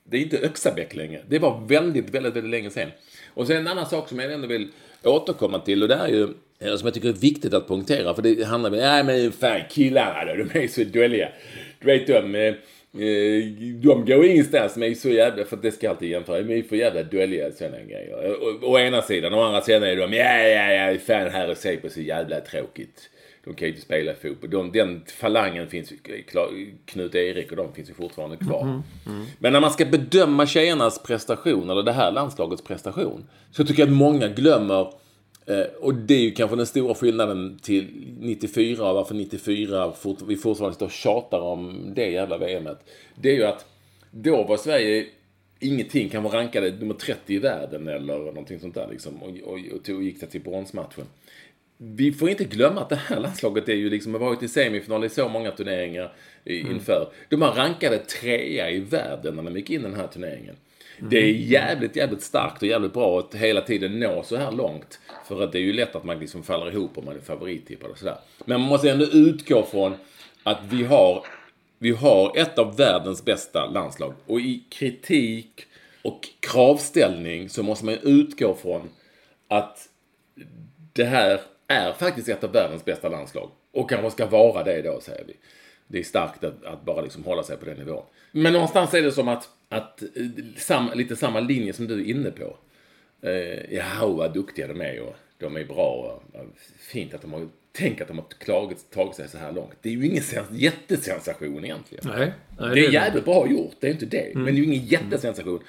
[0.08, 1.22] det är inte Öxabäck längre.
[1.28, 2.90] Det var väldigt, väldigt, väldigt länge sedan.
[3.34, 4.68] Och sen en annan sak som jag ändå vill
[5.02, 8.22] återkomma till och det är ju, eh, som jag tycker är viktigt att poängtera, för
[8.22, 11.28] det handlar om, nej men fan killarna då, de är så dåliga.
[11.80, 12.54] Du vet de, eh,
[12.98, 13.44] Eh,
[13.82, 16.62] de går ingenstans, men är så jävla, för det ska jag alltid jämföra, de är
[16.62, 18.36] för jävla dåliga sådana grejer.
[18.42, 21.56] Å, å ena sidan, å andra sidan är de, ja, ja, ja, fan här och
[21.56, 23.10] se på så jävla tråkigt.
[23.44, 24.50] De kan ju inte spela fotboll.
[24.50, 25.96] De, den falangen finns ju,
[26.84, 28.82] Knut Erik och de finns ju fortfarande kvar.
[29.38, 33.86] Men när man ska bedöma tjejernas prestation, eller det här landslagets prestation, så tycker jag
[33.86, 34.92] att många glömmer
[35.80, 37.86] och det är ju kanske den stora skillnaden till
[38.20, 42.78] 94, och varför 94 fort, vi fortfarande står och tjatar om det jävla VMet.
[43.14, 43.66] Det är ju att
[44.10, 45.06] då var Sverige
[45.60, 49.22] ingenting, kan vara rankade nummer 30 i världen eller någonting sånt där liksom.
[49.22, 51.04] Och, och, och tog, gick sig till bronsmatchen.
[51.76, 55.04] Vi får inte glömma att det här landslaget är ju liksom, har varit i semifinal
[55.04, 56.12] i så många turneringar
[56.44, 57.08] i- inför.
[57.28, 60.54] De har rankade trea i världen när de gick in i den här turneringen.
[61.10, 65.00] Det är jävligt, jävligt starkt och jävligt bra att hela tiden nå så här långt.
[65.28, 67.90] För att det är ju lätt att man liksom faller ihop om man är favorittippad
[67.90, 68.18] och sådär.
[68.44, 69.94] Men man måste ändå utgå från
[70.42, 71.26] att vi har,
[71.78, 74.14] vi har ett av världens bästa landslag.
[74.26, 75.66] Och i kritik
[76.02, 78.88] och kravställning så måste man utgå från
[79.48, 79.88] att
[80.92, 83.50] det här är faktiskt ett av världens bästa landslag.
[83.72, 85.36] Och kanske ska vara det då, säger vi.
[85.86, 88.04] Det är starkt att, att bara liksom hålla sig på den nivån.
[88.32, 90.08] Men någonstans är det som att, att eh,
[90.56, 92.56] sam, lite samma linje som du är inne på.
[93.22, 96.22] Eh, ja, vad duktiga de är och de är bra.
[96.34, 96.40] Och,
[96.78, 99.74] fint att de har Tänk att de har tagit, tagit sig så här långt.
[99.82, 102.04] Det är ju ingen jättesensation egentligen.
[102.06, 104.30] Nej, nej, det är jävligt bra gjort, det är inte det.
[104.30, 104.42] Mm.
[104.42, 105.60] Men det är ju ingen jättesensation.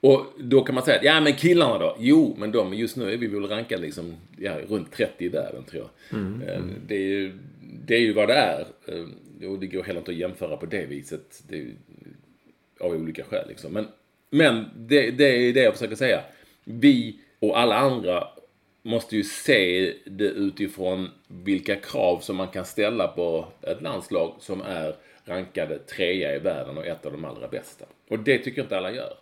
[0.00, 1.96] Och då kan man säga, ja men killarna då?
[1.98, 5.64] Jo, men de, just nu är vi väl rankade liksom, ja, runt 30 i världen
[5.64, 6.18] tror jag.
[6.18, 6.42] Mm.
[6.42, 7.38] Eh, det, är ju,
[7.86, 8.66] det är ju vad det är.
[8.86, 11.42] Eh, och det går heller inte att jämföra på det viset.
[11.48, 11.66] Det är,
[12.82, 13.72] av olika skäl liksom.
[13.72, 13.88] Men,
[14.30, 16.20] men det, det är det jag försöker säga.
[16.64, 18.28] Vi och alla andra
[18.82, 24.60] måste ju se det utifrån vilka krav som man kan ställa på ett landslag som
[24.62, 27.84] är rankade trea i världen och ett av de allra bästa.
[28.10, 29.14] Och det tycker inte alla gör.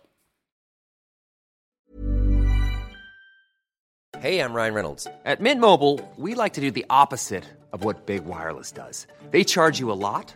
[4.17, 5.07] Hej, jag Ryan Reynolds.
[5.37, 9.07] På Mint Mobile, we like to do the opposite of what Big Wireless does.
[9.31, 10.35] They charge you a lot,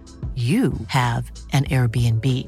[0.35, 2.47] you have an Airbnb.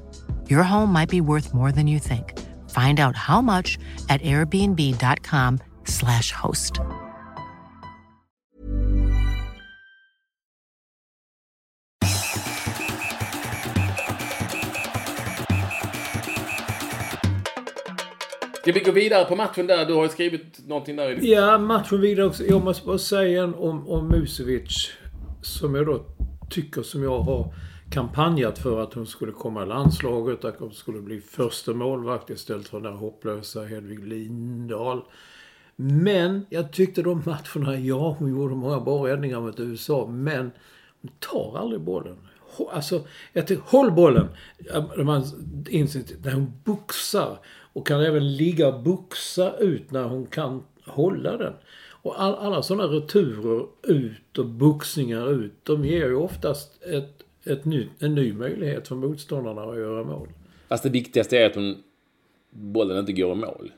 [0.49, 2.39] Your home might be worth more than you think.
[2.69, 6.79] Find out how much at airbnb.com slash host.
[18.63, 19.85] Ska vi gå vidare på matchen där?
[19.85, 21.19] Du har ju skrivit någonting där.
[21.21, 22.43] Ja, matchen vidare också.
[22.43, 24.91] Jag måste bara säga en om, om Musevic.
[25.41, 26.05] Som jag då
[26.49, 27.53] tycker som jag har
[27.93, 32.67] kampanjat för att hon skulle komma i landslaget, att hon skulle bli första målvakt istället
[32.67, 35.01] för den där hopplösa Hedvig Lindahl.
[35.75, 40.51] Men jag tyckte de matcherna, ja hon gjorde många bra räddningar mot USA, men
[41.01, 42.17] hon tar aldrig bollen.
[42.71, 44.27] Alltså, jag tycker, håll bollen!
[44.97, 45.23] Man
[45.69, 47.37] inser, när hon boxar
[47.73, 51.53] och kan även ligga och boxa ut när hon kan hålla den.
[51.89, 57.65] Och all, alla sådana returer ut och boxningar ut, de ger ju oftast ett ett
[57.65, 60.27] ny, en ny möjlighet för motståndarna att göra mål.
[60.67, 61.77] Fast det viktigaste är att hon,
[62.49, 63.71] bollen inte går i mål.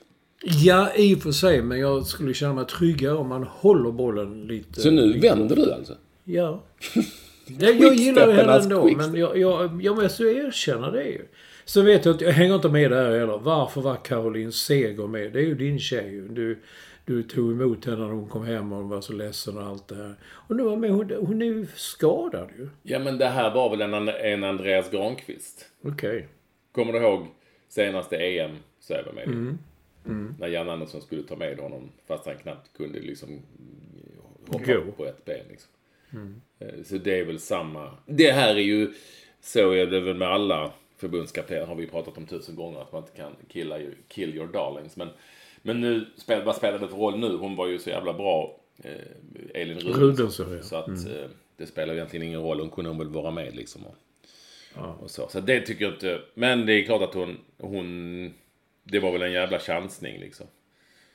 [0.43, 1.61] Ja, i och för sig.
[1.61, 4.81] Men jag skulle känna mig tryggare om man håller bollen lite...
[4.81, 5.93] Så nu vänder du alltså?
[6.23, 6.63] Ja.
[7.59, 11.25] jag, jag gillar henne ändå, men jag, jag, jag måste erkänna det ju.
[11.65, 13.37] Så vet jag att jag hänger inte med där heller.
[13.37, 15.33] Varför var Caroline Seger med?
[15.33, 16.59] Det är ju din tjej du,
[17.05, 19.87] du tog emot henne när hon kom hem och hon var så ledsen och allt
[19.87, 20.15] det här.
[20.25, 22.69] Och nu med, hon, hon är ju skadad ju.
[22.83, 25.69] Ja men det här var väl en, en Andreas Granqvist.
[25.81, 26.09] Okej.
[26.09, 26.23] Okay.
[26.71, 27.27] Kommer du ihåg
[27.67, 29.57] senaste EM så är med mm.
[30.05, 30.35] mm.
[30.39, 33.41] När Jan Andersson skulle ta med honom fast han knappt kunde liksom
[34.47, 34.91] hoppa Gå.
[34.91, 35.71] på ett ben liksom.
[36.13, 36.41] Mm.
[36.59, 37.91] Eh, så det är väl samma.
[38.05, 38.93] Det här är ju,
[39.41, 43.01] så är det väl med alla förbundskaptener har vi pratat om tusen gånger att man
[43.01, 44.97] inte kan killa, kill your darlings.
[44.97, 45.09] Men
[45.65, 46.05] men nu,
[46.45, 47.37] vad spelar det för roll nu?
[47.37, 50.55] Hon var ju så jävla bra, eh, Elin Rudensson.
[50.55, 50.63] Ja.
[50.63, 51.07] Så att mm.
[51.07, 52.59] eh, det spelar egentligen ingen roll.
[52.59, 53.85] Hon kunde hon väl vara med liksom.
[53.85, 53.95] Och,
[54.75, 54.97] ja.
[55.01, 55.27] och så.
[55.29, 56.21] så det tycker jag inte.
[56.33, 58.33] Men det är klart att hon, hon,
[58.83, 60.47] det var väl en jävla chansning liksom.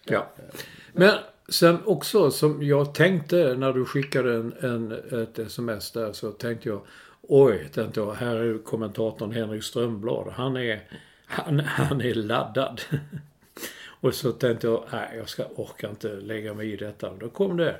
[0.04, 0.30] Ja.
[0.92, 6.32] Men sen också som jag tänkte när du skickade en, en, ett sms där så
[6.32, 6.80] tänkte jag
[7.22, 10.32] Oj, tänkte jag, här är kommentatorn Henrik Strömblad.
[10.32, 10.80] Han är,
[11.26, 12.80] han, han är laddad.
[14.00, 17.14] Och så tänkte jag, nej jag ska, orkar inte lägga mig i detta.
[17.14, 17.76] Då kom det.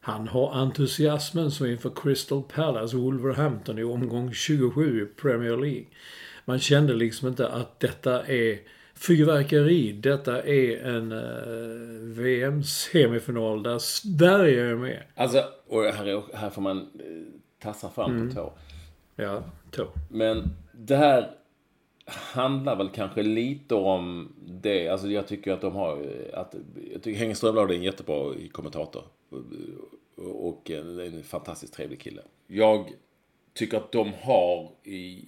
[0.00, 5.84] Han har entusiasmen som inför Crystal Palace Wolverhampton i omgång 27 i Premier League.
[6.44, 8.58] Man kände liksom inte att detta är
[8.94, 9.92] fyrverkeri.
[9.92, 15.02] Detta är en uh, VM-semifinal där Sverige är med.
[15.14, 16.84] Alltså, och här, är, här får man eh,
[17.62, 18.28] tassa fram Mm.
[18.28, 18.52] på tå.
[19.16, 19.88] Ja, tå.
[20.08, 21.30] Men det här
[22.10, 24.88] handlar väl kanske lite om det.
[24.88, 26.06] Alltså jag tycker att de har...
[26.34, 26.54] Att,
[26.92, 29.04] jag tycker Henning Strömblad är en jättebra kommentator.
[30.16, 32.22] Och en, en fantastiskt trevlig kille.
[32.46, 32.92] Jag
[33.52, 35.24] tycker att de har i,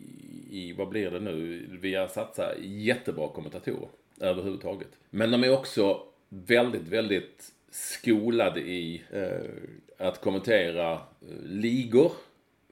[0.50, 3.88] i vad blir det nu, via Satsa, jättebra kommentatorer
[4.20, 4.88] överhuvudtaget.
[5.10, 11.00] Men de är också väldigt, väldigt skolade i eh, att kommentera eh,
[11.42, 12.12] ligor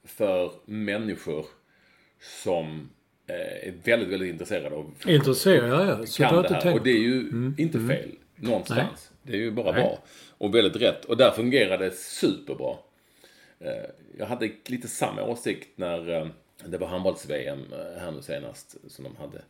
[0.04, 1.46] för människor
[2.20, 2.90] som
[3.32, 6.06] är väldigt, väldigt intresserade av Intresserad, ja, ja.
[6.06, 6.60] Så kan det här.
[6.60, 9.10] tänkt Och det är ju inte fel någonstans.
[9.22, 9.98] Det är ju bara bra.
[10.38, 11.04] Och väldigt rätt.
[11.04, 12.74] Och där fungerar det superbra.
[13.60, 13.70] Eh,
[14.18, 16.26] Jag hade lite samma åsikt när eh,
[16.66, 19.42] det var handbolls-VM eh, här nu senast som de hade.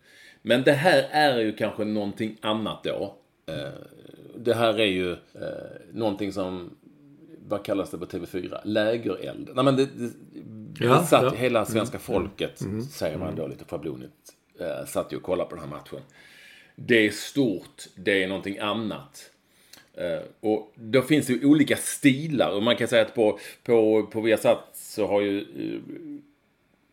[0.42, 3.16] Men det här är ju kanske någonting annat då.
[3.46, 3.54] Eh,
[4.36, 5.16] Det här är ju eh,
[5.92, 6.76] någonting som,
[7.48, 8.60] vad kallas det på TV4?
[8.64, 9.50] Lägereld.
[9.54, 10.10] Nej men det, det,
[10.80, 11.28] Ja, satt ja.
[11.28, 11.40] Mm.
[11.40, 14.12] hela svenska folket, säger man då lite schablonigt,
[14.60, 16.00] eh, satt ju och kollade på den här matchen.
[16.76, 19.30] Det är stort, det är någonting annat.
[19.94, 22.50] Eh, och då finns det ju olika stilar.
[22.50, 25.40] Och man kan säga att på, på, på Viasat så har ju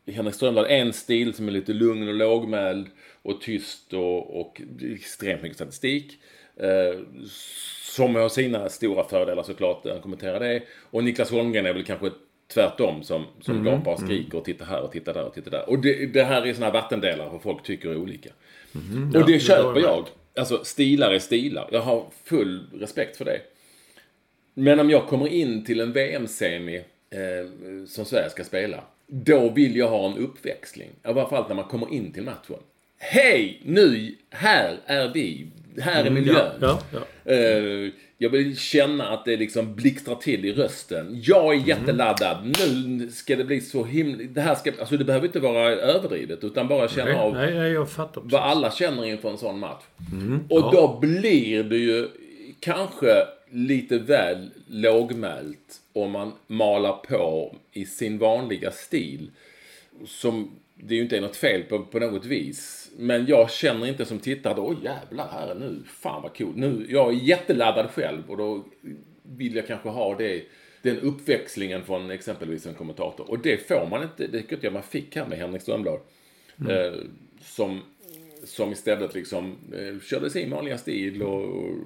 [0.05, 2.87] eh, Henrik Strömdahl en stil som är lite lugn och lågmäld
[3.21, 6.19] och tyst och, och extremt mycket statistik.
[6.55, 6.99] Eh,
[7.83, 10.63] som har sina stora fördelar såklart, han kommenterar det.
[10.89, 12.11] Och Niklas Holmgren är väl kanske
[12.47, 15.69] tvärtom som, som gapar och skriker och tittar här och tittar där och tittar där.
[15.69, 18.29] Och det, det här är såna här vattendelar hur folk tycker är olika.
[19.15, 20.07] och det köper jag.
[20.35, 21.69] Alltså stilar är stilar.
[21.71, 23.41] Jag har full respekt för det.
[24.53, 28.83] Men om jag kommer in till en VM-semi eh, som Sverige ska spela.
[29.07, 30.89] Då vill jag ha en uppväxling.
[30.89, 32.59] I alla fall när man kommer in till matchen.
[32.97, 33.61] Hej!
[33.65, 35.47] Nu, här är vi.
[35.81, 36.51] Här är miljön.
[36.61, 37.31] Ja, ja.
[37.33, 41.21] Eh, jag vill känna att det liksom blixtrar till i rösten.
[41.23, 42.55] Jag är jätteladdad.
[42.59, 44.23] Nu ska det bli så himla...
[44.23, 44.71] Det här ska...
[44.79, 46.43] Alltså det behöver inte vara överdrivet.
[46.43, 48.21] Utan bara känna Nej, av nej, nej, jag fattar.
[48.25, 49.83] vad alla känner inför en sån match.
[50.49, 52.07] och då blir det ju
[52.59, 59.31] kanske lite väl lågmält om man malar på i sin vanliga stil.
[60.05, 62.86] Som det ju inte är något fel på, på något vis.
[62.99, 66.55] Men jag känner inte som tittare åh jävlar här är nu, fan vad coolt.
[66.55, 68.65] Nu, jag är jätteladdad själv och då
[69.23, 70.43] vill jag kanske ha det,
[70.81, 73.29] den uppväxlingen från exempelvis en kommentator.
[73.29, 75.99] Och det får man inte, det tycker jag man fick här med Henrik Strömblad.
[76.69, 76.93] Eh,
[77.41, 77.81] som,
[78.43, 81.43] som istället liksom eh, körde sin vanliga stil och,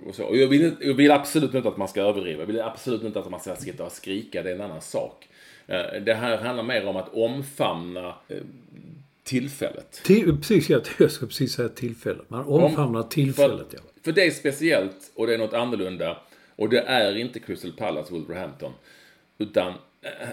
[0.07, 0.25] och så.
[0.25, 2.39] Och jag vill, jag vill absolut inte att man ska överdriva.
[2.39, 5.27] Jag vill absolut inte att man ska sitta och skrika, det är en annan sak.
[5.67, 8.37] Eh, det här handlar mer om att omfamna eh,
[9.39, 10.01] tillfället.
[10.03, 12.29] Till, precis, jag, jag ska precis säga tillfället.
[12.29, 13.79] Man omfamnar tillfället, ja.
[13.79, 16.17] För, för det är speciellt och det är något annorlunda.
[16.55, 18.71] Och det är inte Crystal Palace Wolverhampton.
[19.37, 19.73] Utan,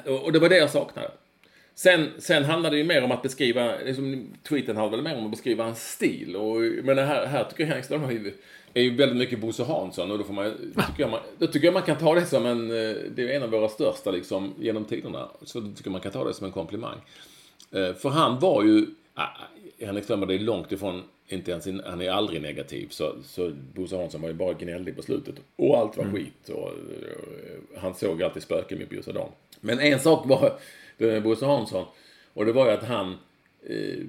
[0.06, 1.11] eh, och det var det jag saknade.
[1.74, 5.24] Sen, sen handlar det ju mer om att beskriva, liksom, tweeten handlar väl mer om
[5.24, 6.37] att beskriva en stil.
[6.37, 8.34] Och, men här, här tycker jag Henrik Strömberg är ju-
[8.74, 11.66] är ju väldigt mycket Bosse Hansson och då, får man, tycker jag man, då tycker
[11.66, 14.54] jag man kan ta det som en, eh, det är en av våra största liksom
[14.58, 15.28] genom tiderna.
[15.42, 16.96] Så då tycker jag man kan ta det som en komplimang.
[17.70, 19.26] Eh, För han var ju, ah,
[19.81, 22.88] Henrik Strömberg är långt ifrån, inte ens, in- han är aldrig negativ.
[22.90, 25.35] Så, så Bosse Hansson var ju bara gnällig på slutet.
[25.57, 26.48] Och allt var skit.
[26.48, 29.28] Och, eh, han såg alltid spöken med Bjussa Dan.
[29.61, 30.59] Men en sak var
[30.96, 31.85] med Bosse Hansson.
[32.35, 33.16] Och det var ju att han
[33.66, 34.04] eh,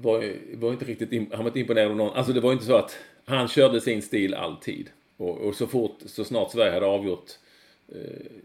[0.00, 2.16] var, var inte riktigt, im- han var inte imponerad av någon.
[2.16, 4.88] Alltså det var inte så att han körde sin stil alltid.
[5.16, 7.39] Och, och så fort, så snart Sverige hade avgjort eh,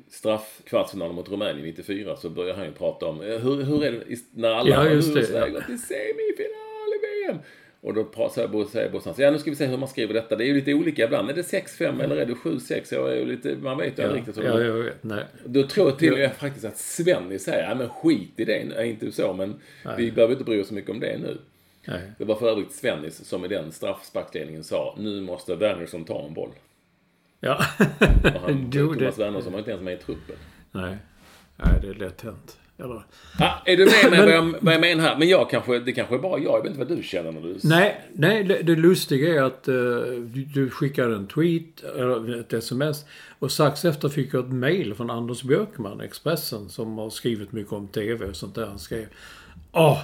[0.10, 4.04] straffkvartsfinalen mot Rumänien 94 så började han ju prata om eh, hur, hur är det
[4.34, 5.46] när alla Ja, just det, ja.
[5.46, 7.38] till semifinal i VM.
[7.82, 10.36] Och då säger Bosse ja nu ska vi se hur man skriver detta.
[10.36, 11.30] Det är ju lite olika ibland.
[11.30, 12.88] Är det 6-5 eller är det 7-6?
[12.92, 14.38] Jag är ju lite, man vet ju Ja, riktigt.
[14.38, 15.04] ja, jag vet.
[15.04, 15.24] Nej.
[15.46, 18.58] då tror jag till och med faktiskt att Svenny säger, ja men skit i det,
[18.76, 19.56] är inte så, men
[19.98, 21.38] vi behöver inte bry oss så mycket om det nu.
[21.88, 22.02] Nej.
[22.18, 26.34] Det var för övrigt Svennis som i den straffsparksledningen sa, nu måste Wernersson ta en
[26.34, 26.52] boll.
[27.46, 27.66] Ja.
[28.24, 30.36] Och han, Jo, det- Thomas Wernersson var inte ens med i truppen.
[30.72, 30.98] Nej.
[31.58, 32.58] Nej, det är lätt hänt.
[32.78, 33.04] Eller?
[33.40, 35.18] Ah, är du med mig vad jag, vad jag menar här?
[35.18, 37.42] Men jag kanske, det kanske är bara jag, jag vet inte vad du känner när
[37.42, 37.58] du...
[37.64, 42.54] Nej, nej det, det lustiga är att eh, du, du skickade en tweet, eller ett
[42.54, 43.06] sms.
[43.40, 47.74] Och strax efter fick jag ett mail från Anders Björkman, Expressen, som har skrivit mycket
[47.74, 48.66] om TV och sånt där.
[48.68, 49.06] Han skrev
[49.78, 50.02] Åh!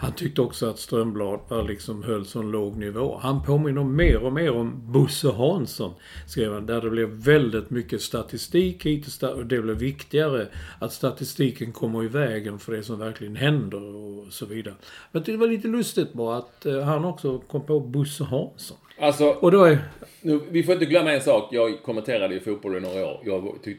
[0.00, 3.18] Han tyckte också att Strömblad var liksom höll sån låg nivå.
[3.22, 5.94] Han påminner mer och mer om Bosse Hansson,
[6.26, 6.66] skrev han.
[6.66, 10.46] Där det blev väldigt mycket statistik hit och det blev viktigare
[10.78, 14.74] att statistiken kommer i vägen för det som verkligen händer och så vidare.
[15.12, 18.76] Men det var lite lustigt bara att eh, han också kom på Bosse Hansson.
[18.98, 19.78] Alltså, Och då är...
[20.20, 21.48] nu, vi får inte glömma en sak.
[21.52, 23.20] Jag kommenterade ju fotboll i några år.
[23.24, 23.78] Jag var, tyck,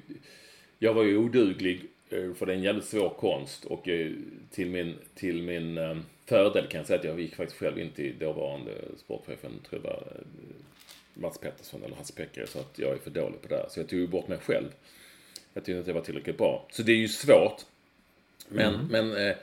[0.80, 3.66] jag var ju oduglig, för det är en jävligt svår konst.
[3.66, 4.12] Och eh,
[4.52, 7.92] till min, till min eh, fördel kan jag säga att jag gick faktiskt själv in
[7.92, 10.22] till dåvarande sportchefen, tror jag det var eh,
[11.14, 13.66] Mats Pettersson eller Hasse Peckare, så att jag är för dålig på det här.
[13.70, 14.68] Så jag tog ju bort mig själv.
[15.54, 16.68] Jag tyckte inte att jag var tillräckligt bra.
[16.72, 17.62] Så det är ju svårt.
[18.50, 19.36] Men, men eh,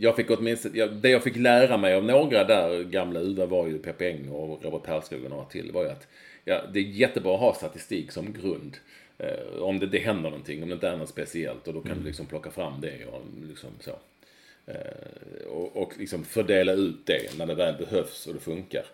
[0.00, 3.66] jag fick åtminstone, jag, det jag fick lära mig av några där gamla UVA var
[3.66, 5.72] ju Peppe Eng och Robert Perskog och några till.
[5.72, 6.06] var ju att
[6.44, 8.76] ja, det är jättebra att ha statistik som grund.
[9.18, 11.68] Eh, om det, det händer någonting, om det inte är något speciellt.
[11.68, 13.98] Och då kan du liksom plocka fram det och liksom så.
[14.66, 18.84] Eh, och, och liksom fördela ut det när det väl behövs och det funkar.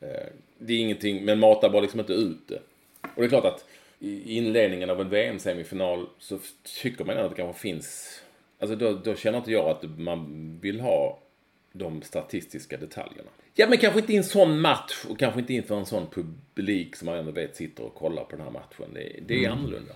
[0.00, 0.26] Eh,
[0.58, 2.60] det är ingenting, men mata bara liksom inte ut det.
[3.00, 3.64] Och det är klart att
[3.98, 6.38] i inledningen av en VM-semifinal så
[6.82, 8.20] tycker man att det kanske finns...
[8.58, 11.18] Alltså då, då känner inte jag att man vill ha
[11.72, 13.30] de statistiska detaljerna.
[13.60, 16.96] Ja, men kanske inte i en sån match och kanske inte inför en sån publik
[16.96, 18.94] som man ändå vet sitter och kollar på den här matchen.
[18.94, 19.92] Det, det är annorlunda.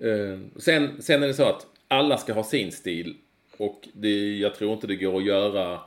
[0.00, 3.16] Eh, sen, sen är det så att alla ska ha sin stil
[3.56, 5.80] och det, jag tror inte det går att göra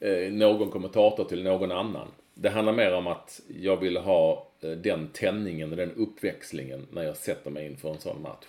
[0.00, 2.08] eh, någon kommentator till någon annan.
[2.34, 7.02] Det handlar mer om att jag vill ha eh, den tändningen och den uppväxlingen när
[7.02, 8.46] jag sätter mig inför en sån match.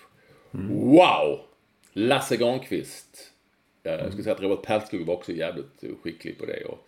[0.72, 1.40] Wow!
[1.94, 3.32] Lasse Granqvist.
[3.84, 6.66] Eh, Jag skulle säga att Robert Perskog var också jävligt skicklig på det.
[6.66, 6.88] Och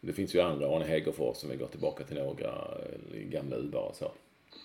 [0.00, 3.80] det finns ju andra, Arne Hegerfors som vi går tillbaka till några eh, gamla UVA
[3.80, 4.12] och så.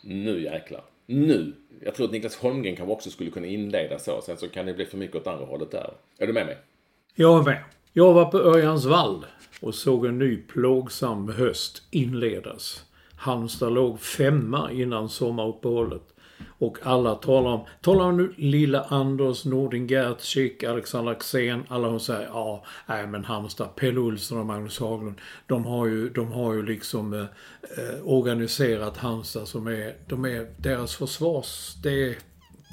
[0.04, 0.84] Nu jäklar.
[1.06, 1.54] Nu!
[1.82, 4.22] Jag tror att Niklas Holmgren kanske också skulle kunna inleda så.
[4.22, 5.94] Sen så kan det bli för mycket åt andra hållet där.
[6.18, 6.58] Är du med mig?
[7.16, 7.64] Jag är med.
[7.94, 9.26] Jag var på Örjansvall
[9.62, 12.86] och såg en ny plågsam höst inledas.
[13.16, 16.14] Halmstad låg femma innan sommaruppehållet.
[16.60, 21.64] Och alla talar om, talar om nu lilla Anders, Nordin Gertzik, Alexander Axén.
[21.68, 25.16] Alla hon säger, ja, nej men Halmstad, Pelle Olsson och Magnus Haglund.
[25.48, 30.48] De har ju, de har ju liksom eh, eh, organiserat Halmstad som är, de är
[30.58, 32.16] deras försvars, det är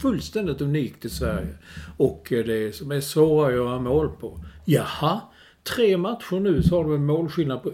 [0.03, 1.55] fullständigt unikt i Sverige.
[1.97, 4.41] Och eh, det som är svåra att göra mål på.
[4.64, 5.21] Jaha,
[5.62, 7.71] tre matcher nu så har de en målskillnad på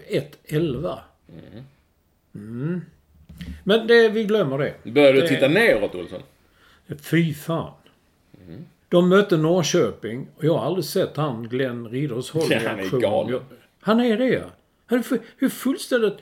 [0.49, 0.99] 1-11.
[2.35, 2.81] Mm.
[3.65, 4.91] Men det, vi glömmer det.
[4.93, 6.21] Börjar du Det- titta neråt, Olsson?
[7.03, 7.71] Fy fan.
[8.89, 13.41] De mötte Norrköping och jag har aldrig sett han Glenn Riddersholm Ja, han är galen.
[13.81, 14.45] Han är det ja.
[14.87, 15.05] Han är
[15.37, 16.15] hur fullständigt...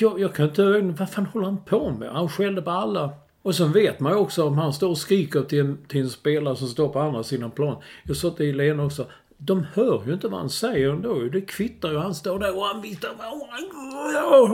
[0.00, 0.80] Jag, jag kan inte...
[0.98, 2.08] Vad fan håller han på med?
[2.10, 3.10] Han skällde på alla.
[3.42, 6.10] Och sen vet man ju också om han står och skriker till en, till en
[6.10, 7.82] spelare som står på andra sidan plan.
[8.04, 9.06] Jag sa till Lena också.
[9.38, 11.14] De hör ju inte vad han säger ändå.
[11.14, 11.98] Det kvittar ju.
[11.98, 13.08] Han står där och han viftar.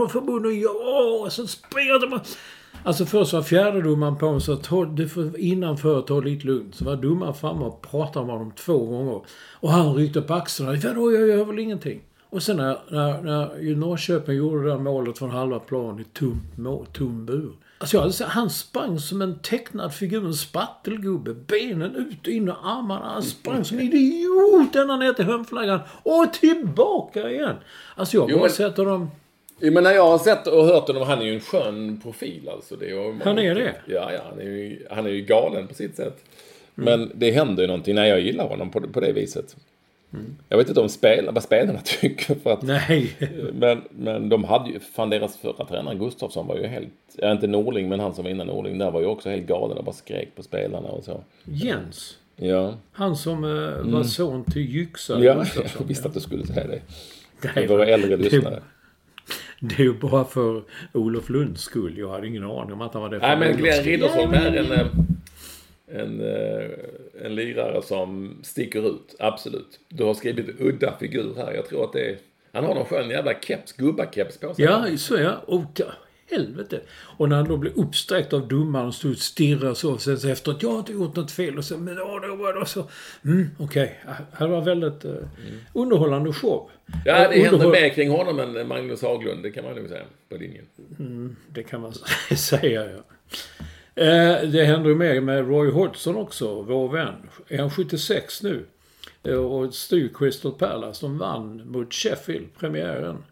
[0.08, 2.20] Förbundet, ja, och så springer de.
[2.84, 6.74] Alltså först var fjärdedomaren på honom så du får innanför ta lite lugnt.
[6.74, 9.20] Så var domaren framme och pratade med honom två gånger.
[9.52, 10.78] Och han ryckte på axlarna.
[10.84, 12.00] Vadå, jag gör väl ingenting.
[12.30, 16.40] Och sen när, när, när Norrköping gjorde det där målet från halva plan i tom,
[16.92, 17.52] tom bur.
[17.82, 21.34] Alltså jag sett, han sprang som en tecknad figur, en spattelgubbe.
[21.34, 23.04] Benen ut och in och armarna.
[23.04, 25.80] Han sprang som en idiot ända ner till hörnflaggan.
[26.02, 27.56] Och tillbaka igen.
[27.94, 29.10] Alltså jag Jo, bara sätter dem...
[29.58, 32.48] Ja, men när jag har sett och hört honom, han är ju en skön profil
[32.48, 32.76] alltså.
[32.76, 33.74] Det är, Han är det?
[33.86, 36.24] Ja, ja, han är ju, han är ju galen på sitt sätt.
[36.74, 39.56] Men det händer ju någonting när jag gillar honom på, på det viset.
[40.48, 42.62] Jag vet inte om spel, vad spelarna tycker för att...
[42.62, 43.16] Nej.
[43.52, 47.46] Men, men de hade ju, fan deras förra tränare Gustafsson var ju helt, ja, inte
[47.46, 49.94] Norling men han som var innan Norling där var ju också helt galen och bara
[49.94, 51.24] skrek på spelarna och så.
[51.44, 52.16] Jens.
[52.36, 55.44] Ja, Han som eh, var son till Yxa ja
[55.78, 56.80] jag visste att du skulle säga det.
[57.54, 58.62] Nej, våra äldre lyssnare.
[59.61, 61.98] Det är ju bara för Olof Lunds skull.
[61.98, 63.18] Jag hade ingen aning om att han var det.
[63.18, 63.84] Nej, men Glenn.
[63.84, 64.86] Riddersholm är en, eh,
[65.93, 66.70] en, eh,
[67.24, 69.14] en lirare som sticker ut.
[69.18, 69.80] Absolut.
[69.88, 71.53] Du har skrivit udda figur här.
[71.53, 72.18] Jag tror att det är...
[72.53, 74.64] Han har någon skön jävla keps, gubbakeps på sig.
[74.64, 75.43] Ja, så ja.
[75.47, 75.80] Och
[76.30, 76.80] helvete.
[77.16, 79.99] Och när han då blev uppsträckt av domaren och stod och stirrade så.
[79.99, 81.59] Sen så efter att jag har inte gjort något fel.
[81.59, 82.91] Och sen, men det var det så.
[83.24, 84.01] Mm, okej.
[84.38, 85.12] Det var väldigt eh,
[85.74, 86.70] underhållande show.
[87.05, 89.43] Ja, det underhåll- mer kring honom än Magnus Haglund.
[89.43, 90.64] Det kan man nog säga på linjen.
[91.49, 91.93] Det kan man
[92.36, 92.99] säga, ja.
[93.95, 97.14] Eh, det händer ju mer med Roy Hodgson också, vår vän.
[97.49, 98.66] Är han 76 nu?
[99.22, 101.07] Eh, och styr Crystal Palace.
[101.07, 103.24] De vann mot Sheffield, premiären.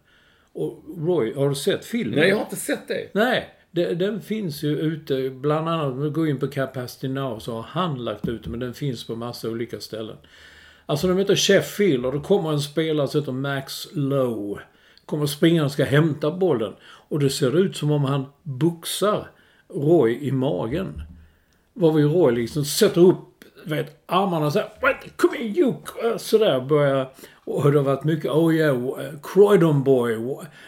[0.53, 2.19] Och Roy, har du sett filmen?
[2.19, 3.09] Nej, jag har inte sett det.
[3.13, 7.39] Nej, det, den finns ju ute, bland annat, om du går in på Capacity Now
[7.39, 10.17] så har han lagt ut den, men den finns på massa olika ställen.
[10.85, 14.61] Alltså de möter Sheffield och då kommer en spelare som heter Max Lowe.
[15.05, 16.73] Kommer springa och ska hämta bollen.
[16.81, 19.29] Och det ser ut som om han boxar
[19.73, 21.01] Roy i magen.
[21.73, 23.29] Var vi Roy liksom sätter upp
[23.65, 24.69] vet, armarna så här.
[25.15, 25.73] Kom igen you!
[26.17, 27.11] Sådär börjar...
[27.51, 28.93] Och det har varit mycket, oh yeah,
[29.23, 30.15] Croydon boy.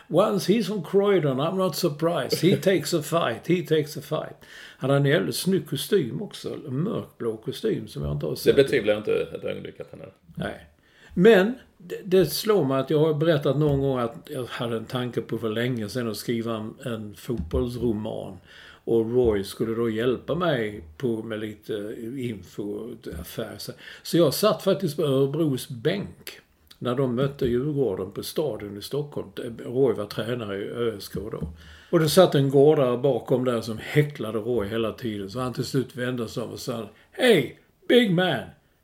[0.08, 2.42] Once he's from Croydon, I'm not surprised.
[2.52, 4.36] He takes a fight, he takes a fight.
[4.78, 6.58] Han hade en jävligt snygg kostym också.
[6.68, 8.56] En mörkblå kostym som jag inte har sett.
[8.56, 10.14] Det betvivlar jag inte ett ögonblick att han är.
[10.36, 10.68] Nej.
[11.14, 14.86] Men det, det slår mig att jag har berättat någon gång att jag hade en
[14.86, 18.38] tanke på för länge sedan att skriva en, en fotbollsroman.
[18.84, 23.58] Och Roy skulle då hjälpa mig på, med lite info och affärer.
[24.04, 26.40] Så jag satt faktiskt på Örebros bänk
[26.80, 29.28] när de mötte Djurgården på Stadion i Stockholm.
[29.66, 31.54] Roy var tränare i ÖSK då.
[31.90, 35.30] Och det satt en gårdare bakom där som häcklade Roy hela tiden.
[35.30, 37.54] Så han till slut vände sig om och sa Hey,
[37.88, 38.40] big man!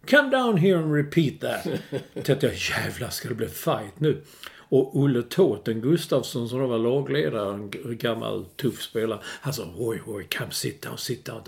[0.10, 1.68] Come down here and repeat that.
[2.26, 4.22] Tänkte jag, jävlar ska det bli fight nu?
[4.70, 9.20] Och Olle Tåten Gustafsson som då var lagledare, en gammal tuff spelare.
[9.24, 11.42] Han sa, Roy, Roy, come sit down, sit down.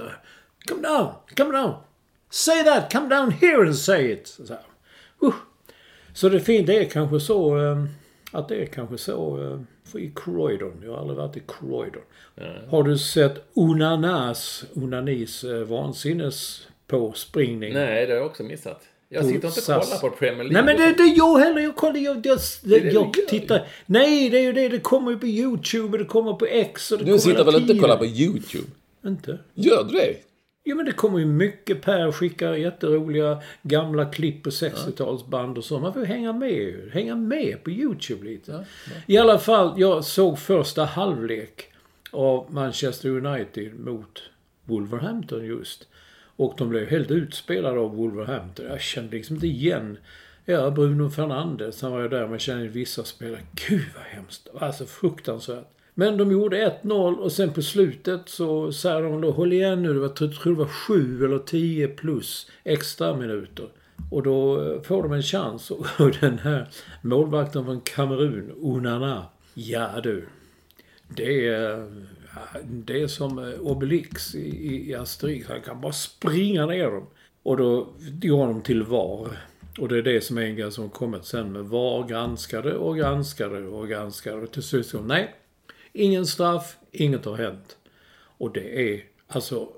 [0.68, 1.74] Come down, come down.
[2.30, 4.28] Say that, come down here and say it.
[4.28, 4.54] Så,
[5.24, 5.34] uh.
[6.14, 7.90] så det fint, det är kanske så um,
[8.32, 9.60] att det är kanske så uh,
[10.02, 10.82] i Croydon.
[10.84, 12.02] Jag har aldrig varit i Croydon.
[12.38, 12.70] Mm.
[12.70, 17.74] Har du sett Onanas, Onanis uh, vansinnes påspringning?
[17.74, 18.82] Nej, det har jag också missat.
[19.12, 20.62] Jag sitter inte och kollar på Premier League.
[20.62, 21.62] Nej men det, det jag heller.
[21.62, 23.68] Jag kollar, jag, jag, jag, det jag tittar.
[23.86, 24.70] Nej, det är ju det.
[24.70, 27.56] Det kommer ju på YouTube och det kommer på X och det Du sitter väl
[27.56, 28.68] inte och kollar på YouTube?
[29.06, 29.40] Inte.
[29.54, 30.16] Gör du det?
[30.64, 31.82] Jo men det kommer ju mycket.
[31.82, 35.80] Per skickar jätteroliga gamla klipp på 60-talsband och så.
[35.80, 38.52] Man får hänga med Hänga med på YouTube lite.
[38.52, 39.02] Ja, ja.
[39.08, 41.68] I alla fall, jag såg första halvlek
[42.12, 44.24] av Manchester United mot
[44.66, 45.88] Wolverhampton just.
[46.40, 48.66] Och de blev helt utspelade av Wolverhampton.
[48.66, 49.98] Jag kände liksom inte igen
[50.46, 53.40] Ja, Bruno Fernandes, han var ju där, men kände vissa spelare.
[53.70, 54.48] Gud vad hemskt.
[54.60, 55.68] Alltså fruktansvärt.
[55.94, 59.94] Men de gjorde 1-0 och sen på slutet så säger de då håll igen nu.
[59.94, 63.68] Det var, jag tror det var 7 eller 10 plus extra minuter.
[64.12, 65.72] Och då eh, får de en chans.
[66.00, 66.70] Och den här
[67.02, 69.26] målvakten från Kamerun, Onana.
[69.54, 70.26] Ja du.
[71.08, 71.86] Det är eh,
[72.64, 75.48] det är som eh, Obelix i, i Asterix.
[75.48, 77.08] Han kan bara springa ner dem.
[77.44, 77.88] Och då
[78.22, 79.28] går de till VAR.
[79.80, 82.74] Och det är det som är en grej som har kommit sen med VAR granskade
[82.74, 84.42] och granskade och granskade.
[84.42, 85.36] Och till slut så nej,
[85.94, 87.78] ingen straff, inget har hänt.
[88.38, 89.70] Och det är, alltså,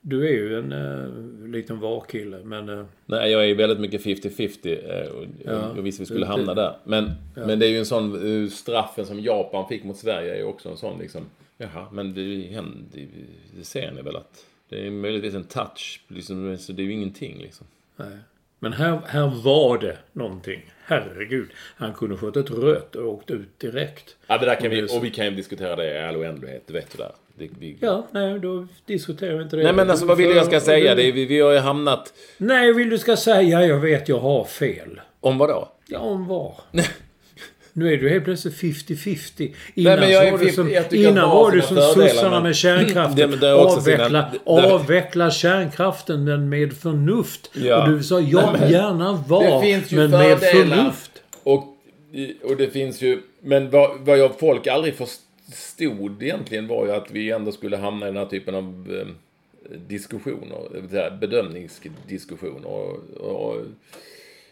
[0.00, 2.68] du är ju en uh, liten VAR-kille, men...
[2.68, 6.54] Uh, Nej, jag är väldigt mycket 50-50 uh, och ja, jag visste vi skulle hamna
[6.54, 6.76] där.
[6.84, 7.46] Men, ja.
[7.46, 10.68] men det är ju en sån, straffen som Japan fick mot Sverige är ju också
[10.68, 11.22] en sån liksom
[11.62, 12.22] Jaha, men det,
[12.92, 13.06] det,
[13.58, 16.92] det ser ni väl att det är möjligtvis en touch, liksom, så det är ju
[16.92, 17.66] ingenting liksom.
[17.96, 18.18] Nej.
[18.58, 20.72] Men här, här var det någonting.
[20.84, 21.50] Herregud.
[21.76, 24.16] Han kunde fått ett rött och åkt ut direkt.
[24.26, 26.72] Ja, det där kan vi, och vi kan ju diskutera det i all oändlighet, du
[26.72, 27.12] vet du där.
[27.34, 27.76] Det, vi...
[27.80, 29.62] Ja, nej, då diskuterar vi inte det.
[29.62, 30.94] Nej, men alltså vad vill jag ska säga?
[30.94, 32.12] Det, vi, vi har ju hamnat...
[32.36, 33.66] Nej, vill du ska säga?
[33.66, 35.00] Jag vet, jag har fel.
[35.20, 35.72] Om vad då?
[35.86, 36.54] Ja, om vad?
[37.72, 39.54] Nu är du helt plötsligt 50-50.
[39.74, 43.30] Innan Nej, var det som, innan var det som sossarna med kärnkraften.
[43.30, 47.50] Det, det avveckla, sina, det, avveckla kärnkraften men med förnuft.
[47.54, 47.82] Ja.
[47.82, 51.10] Och du sa ja, Nej, men, gärna var, men med förnuft.
[51.42, 51.64] Och,
[52.42, 53.22] och det finns ju...
[53.40, 58.06] Men vad, vad jag, folk aldrig förstod egentligen var ju att vi ändå skulle hamna
[58.06, 58.64] i den här typen av
[59.00, 59.06] eh,
[59.76, 61.10] diskussioner.
[61.20, 62.66] Bedömningsdiskussioner.
[62.66, 63.56] Och, och,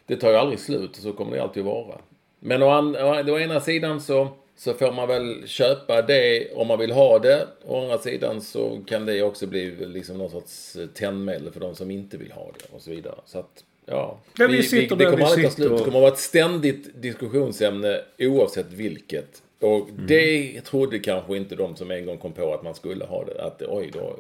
[0.07, 1.99] det tar ju aldrig slut och så kommer det alltid att vara.
[2.41, 6.78] Men å, an, å ena sidan så, så får man väl köpa det om man
[6.78, 7.47] vill ha det.
[7.64, 11.91] Å andra sidan så kan det också bli liksom någon sorts tändmedel för de som
[11.91, 13.14] inte vill ha det och så vidare.
[13.26, 14.18] Så att, ja.
[14.39, 15.70] vi, vi, vi det kommer aldrig ta slut.
[15.70, 19.43] Det kommer att vara ett ständigt diskussionsämne oavsett vilket.
[19.61, 20.07] Och mm.
[20.07, 23.43] det trodde kanske inte de som en gång kom på att man skulle ha det.
[23.43, 24.16] Att oj då,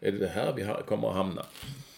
[0.00, 1.46] är det det här vi kommer att hamna?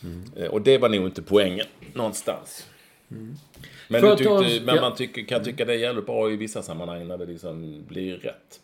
[0.03, 0.51] Mm.
[0.51, 2.67] Och det var nog inte poängen någonstans.
[3.11, 3.37] Mm.
[3.89, 6.63] Men, du tyckte, oss, men man tycker, kan tycka det är jävligt bra i vissa
[6.63, 8.61] sammanhang när det liksom blir rätt.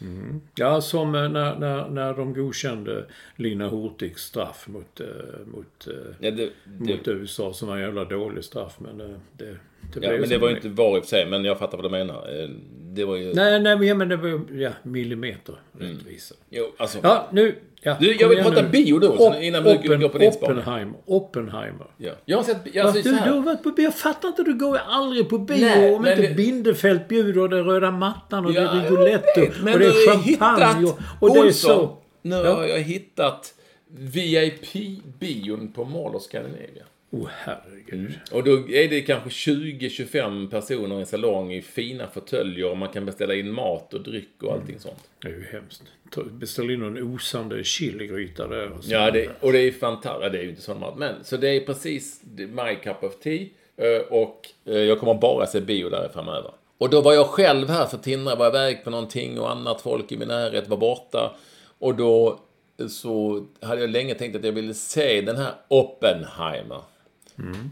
[0.00, 0.40] Mm.
[0.54, 3.04] Ja, som när, när, när de godkände
[3.36, 5.06] Lina Hurtigs straff mot, äh,
[5.46, 8.76] mot, äh, ja, det, det, mot USA som var en jävla dålig straff.
[8.78, 9.56] Men det,
[9.94, 11.90] det Ja, men det var ju inte VAR i sig, men jag fattar vad du
[11.90, 12.48] menar.
[12.94, 13.34] Det var ju...
[13.34, 15.92] Nej, nej, men det var ja, millimeter mm.
[15.92, 16.34] rättvisa.
[16.50, 16.98] Jo, alltså.
[17.02, 18.68] Ja, nu Ja, du, jag vill prata nu.
[18.68, 20.28] bio då, Op innan vi Oppen, går på din.
[20.28, 20.94] Oppenheimer.
[21.04, 21.86] Oppenheimer.
[21.96, 22.12] Ja.
[22.24, 22.56] Jag har sett...
[22.72, 23.84] Jag, alltså, du, du har varit på bio.
[23.84, 26.34] Jag fattar inte, du går ju aldrig på bio Nej, om inte det...
[26.34, 30.98] Bindefält bjuder den röda mattan och ja, det är Rigoletto och det är champagne och,
[31.20, 31.96] och det är så.
[32.22, 32.54] Nu ja.
[32.54, 33.54] har jag hittat
[33.88, 36.84] VIP-bion på Mall of Scandinavia.
[37.10, 38.18] Oh, herregud.
[38.32, 42.88] Och då är det kanske 20-25 personer i en salong i fina fåtöljer och man
[42.88, 45.08] kan beställa in mat och dryck och allting sånt.
[45.22, 45.82] Det är ju hemskt.
[46.30, 48.72] Beställ in någon osande chiligryta där.
[48.72, 48.78] Och.
[48.82, 50.22] Ja, det, och det är fantastiskt.
[50.22, 50.98] Ja, det är ju inte sån mat.
[50.98, 53.46] Men, så det är precis my cup of tea.
[53.76, 56.50] Eh, Och eh, jag kommer bara se bio där framöver.
[56.78, 60.12] Och då var jag själv här för Tindra var iväg på någonting och annat folk
[60.12, 61.36] i min närhet var borta.
[61.78, 62.40] Och då
[62.80, 66.80] eh, så hade jag länge tänkt att jag ville se den här Oppenheimer.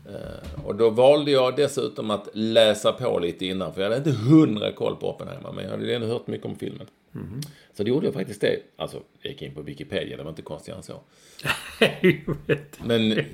[0.09, 4.21] Eh, Och då valde jag dessutom att läsa på lite innan, för jag hade inte
[4.21, 6.87] hundra koll på Oppenheimer, men jag hade ändå hört mycket om filmen.
[7.77, 8.57] Så då gjorde jag faktiskt det.
[8.77, 11.01] Alltså, jag gick in på Wikipedia, det var inte konstigare än så.
[12.85, 13.25] Men,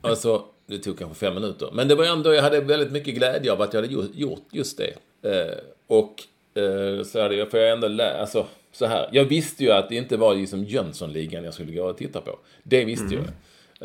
[0.00, 1.70] alltså, det tog kanske fem minuter.
[1.72, 4.78] Men det var ändå, jag hade väldigt mycket glädje av att jag hade gjort- just
[4.78, 4.92] det.
[5.30, 6.14] Eh, och
[6.62, 9.08] eh, så hade jag, för jag ändå lä- alltså, så här.
[9.12, 12.38] Jag visste ju att det inte var liksom Jönssonligan jag skulle gå och titta på.
[12.62, 13.24] Det visste jag.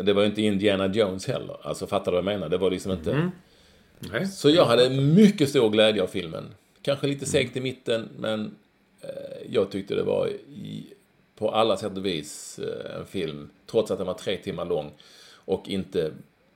[0.04, 1.58] Det var ju inte Indiana Jones heller.
[1.62, 2.50] Alltså, fattar du vad jag menar?
[2.50, 3.32] Det var liksom inte...
[4.00, 4.28] Nej.
[4.28, 6.44] Så jag hade mycket stor glädje av filmen.
[6.82, 8.56] Kanske lite segt i mitten, men
[9.02, 9.10] eh,
[9.50, 10.86] jag tyckte det var i,
[11.38, 14.92] på alla sätt och vis eh, en film, trots att den var tre timmar lång
[15.36, 16.12] och inte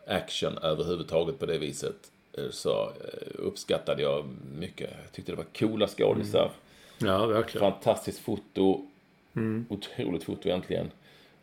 [0.08, 1.96] action överhuvudtaget på det viset,
[2.38, 2.92] eh, så
[3.34, 4.26] uppskattade jag
[4.60, 4.90] mycket.
[5.04, 6.52] Jag tyckte det var coola skådisar,
[6.98, 7.72] Ja, verkligen.
[7.72, 8.88] fantastiskt foto,
[9.70, 10.92] otroligt foto egentligen.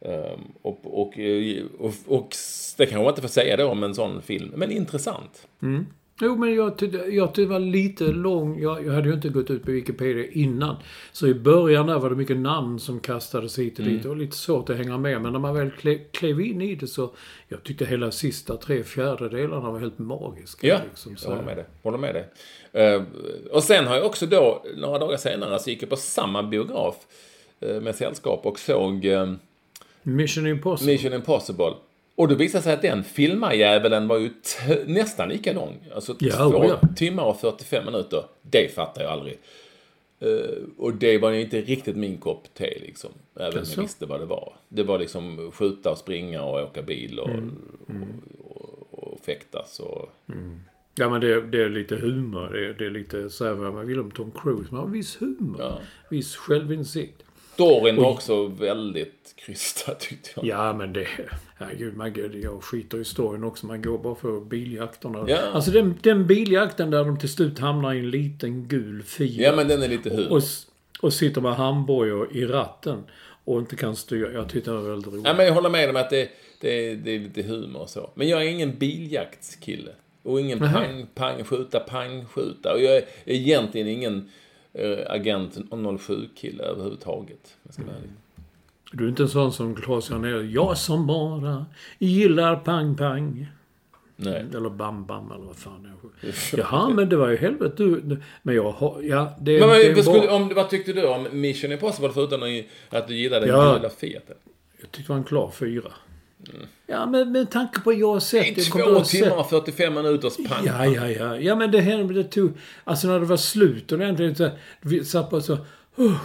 [0.00, 2.28] Ehm, och, och, eh, och, och
[2.76, 5.48] det kanske man inte får säga då om en sån film, men intressant.
[6.20, 8.60] Jo, men jag tyckte, jag tyckte det var lite lång.
[8.60, 10.76] Jag, jag hade ju inte gått ut på Wikipedia innan.
[11.12, 14.02] Så i början där var det mycket namn som kastades hit och dit.
[14.02, 15.22] Det var lite svårt att hänga med.
[15.22, 17.14] Men när man väl kle, klev in i det så...
[17.48, 20.66] Jag tyckte hela sista tre fjärdedelarna var helt magiska.
[20.66, 21.66] Ja, liksom, jag håller med dig.
[21.82, 22.28] Håller med dig.
[22.72, 23.02] Eh,
[23.50, 26.96] och sen har jag också då, några dagar senare, så gick jag på samma biograf
[27.60, 29.32] eh, med sällskap och såg eh,
[30.16, 30.92] Mission Impossible.
[30.92, 31.72] Mission Impossible.
[32.14, 34.30] Och då visade sig att den filmarjävulen var ju
[34.86, 35.76] nästan lika lång.
[35.94, 36.80] Alltså Ja, två ja.
[36.96, 38.24] timmar och 45 minuter.
[38.42, 39.38] Det fattar jag aldrig.
[40.20, 40.28] Eh,
[40.78, 43.10] och det var ju inte riktigt min kopp te liksom.
[43.36, 44.52] Även om jag visste vad det var.
[44.68, 47.56] Det var liksom skjuta och springa och åka bil och, Mm,
[48.44, 50.08] och, och, och fäktas och...
[50.94, 52.48] Ja, men det, det är lite humor.
[52.52, 54.66] Det, är- det är lite så här vad man vill om Tom Cruise.
[54.70, 55.56] Man har viss humor.
[55.60, 55.78] Ja.
[56.10, 57.22] Viss självinsikt.
[57.58, 60.46] Storyn var också väldigt krystad tyckte jag.
[60.46, 61.06] Ja, men det...
[61.56, 63.66] Herregud, man, jag skiter i storyn också.
[63.66, 65.24] Man går bara för biljakterna.
[65.28, 65.38] Ja.
[65.52, 69.30] Alltså den, den biljakten där de till slut hamnar i en liten gul Fiat.
[69.30, 70.32] Ja, men den är lite humor.
[70.32, 70.42] och,
[71.00, 73.04] och sitter med handbojor i ratten.
[73.44, 74.32] Och inte kan styra.
[74.32, 75.26] Jag tyckte det var väldigt roligt.
[75.26, 76.28] Ja, men jag håller med om att det,
[76.60, 78.10] det, det är lite humor och så.
[78.14, 79.90] Men jag är ingen biljaktskille.
[80.22, 82.72] Och ingen pang, pang, skjuta, pang, skjuta.
[82.72, 84.30] Och jag är egentligen ingen
[85.06, 87.56] agent 07-kille överhuvudtaget.
[87.62, 87.94] Jag ska vara.
[88.92, 90.54] Du är inte en sån som Claes Janell.
[90.54, 91.66] Jag som bara
[91.98, 93.46] gillar pang-pang.
[94.16, 94.44] Nej.
[94.54, 96.28] Eller bam-bam eller vad fan är.
[96.58, 98.20] Jaha, men det var ju helvete du.
[98.42, 99.02] Men jag har...
[99.02, 99.60] Ja, det.
[99.60, 100.34] Men vad, det är skulle, bra.
[100.36, 103.74] om, vad tyckte du om Mission Impossible förutom att du gillade den Ja.
[103.74, 104.36] gula Fiaten?
[104.80, 105.92] Jag tyckte det var en klar fyra.
[106.86, 108.56] Ja, men med tanke på jag har sett...
[108.58, 110.66] Jag kommer två timmar och 45 minuters pang.
[110.66, 111.38] Ja, ja, ja.
[111.40, 112.52] Ja, men det hände, det tog...
[112.84, 114.50] Alltså när det var slut och det äntligen så...
[114.80, 115.52] Vi satt bara så...
[115.98, 116.20] Uh,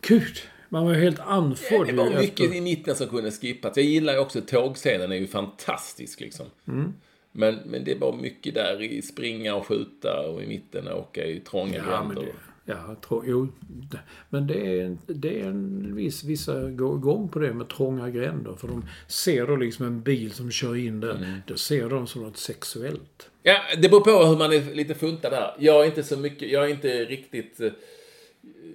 [0.00, 0.36] Gud.
[0.68, 1.86] Man var helt andfådd.
[1.86, 3.76] Det var efter- mycket i mitten som kunde skippas.
[3.76, 6.46] Jag gillar ju också tågscenen, är ju fantastisk liksom.
[6.68, 6.94] Mm.
[7.32, 11.40] Men, men det var mycket där i springa och skjuta och i mitten åka i
[11.40, 12.32] trånga Ja, gränder.
[12.68, 13.48] Ja, tror, jo.
[14.30, 18.54] Men det är, det är en viss, vissa går igång på det med trånga gränder.
[18.54, 21.14] För de ser då liksom en bil som kör in där.
[21.16, 21.30] Mm.
[21.46, 23.30] Då ser de som något sexuellt.
[23.42, 25.54] Ja, det beror på hur man är lite funtad där.
[25.58, 27.60] Jag är inte så mycket, jag är inte riktigt...
[27.60, 27.70] eh,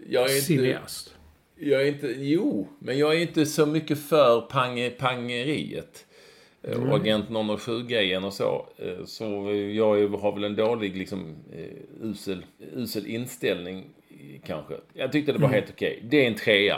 [0.09, 1.13] Jag är inte, Cineast.
[1.59, 6.05] jag är inte, jo, men jag är inte så mycket för pang, pangeriet.
[6.64, 8.66] Eh, Och Agent 007-grejen och så.
[8.78, 9.24] Eh, Så
[9.76, 12.45] jag har väl en dålig, liksom, eh, usel,
[12.76, 13.86] usel inställning
[14.45, 14.74] kanske.
[14.93, 16.03] Jag tyckte det var helt okej.
[16.09, 16.78] Det är en trea.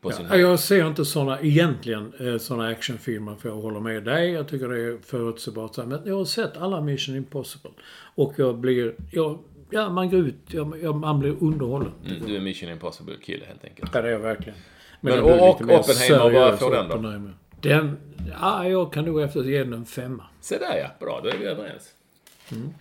[0.00, 0.44] På sin Ja, höjd.
[0.44, 4.30] jag ser inte såna, egentligen, såna actionfilmer för jag håller med dig.
[4.30, 5.76] Jag tycker det är förutsägbart.
[5.76, 7.70] Men jag har sett alla Mission Impossible.
[8.14, 9.38] Och jag blir, jag,
[9.70, 11.92] ja man går ut, jag, jag, man blir underhållen.
[12.06, 13.90] Mm, Du är Mission Impossible-kille helt enkelt.
[13.94, 14.58] Ja, det är jag verkligen.
[15.00, 15.28] Men blir och-
[15.66, 17.30] mer Oppenheimer, vad får den då?
[17.60, 17.96] Den,
[18.40, 20.24] ja, jag kan nog efter ge den en femma.
[20.40, 21.92] Se där ja, bra, då är vi överens.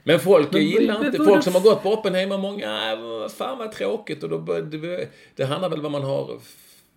[0.04, 3.30] Men folk Men gillar vad- inte, vad- folk som har gått på Oppenheimer, många, äh,
[3.30, 4.24] fan vad tråkigt.
[4.24, 6.40] Och då, det, det handlar väl vad man har,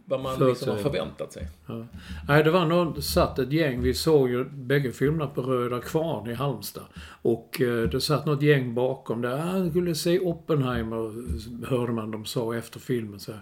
[0.04, 1.46] vad man liksom har förväntat sig.
[1.66, 1.84] Ja.
[2.28, 6.30] Nej, det var någon, satt ett gäng, vi såg ju bägge filmerna på Röda Kvarn
[6.30, 6.84] i Halmstad.
[7.22, 9.66] Och eh, det satt något gäng bakom där.
[9.66, 11.12] Ah, skulle se Oppenheimer,
[11.66, 13.40] hörde man dem sa efter filmen så här.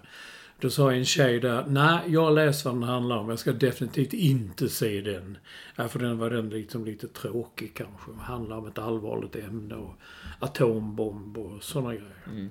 [0.61, 3.29] Då sa en tjej där, nej, jag läst vad den handlar om.
[3.29, 5.37] Jag ska definitivt inte se den.
[5.75, 8.11] Ja, för den var den liksom lite tråkig kanske.
[8.11, 9.93] Det handlar om ett allvarligt ämne och
[10.39, 12.49] atombomb och sådana grejer.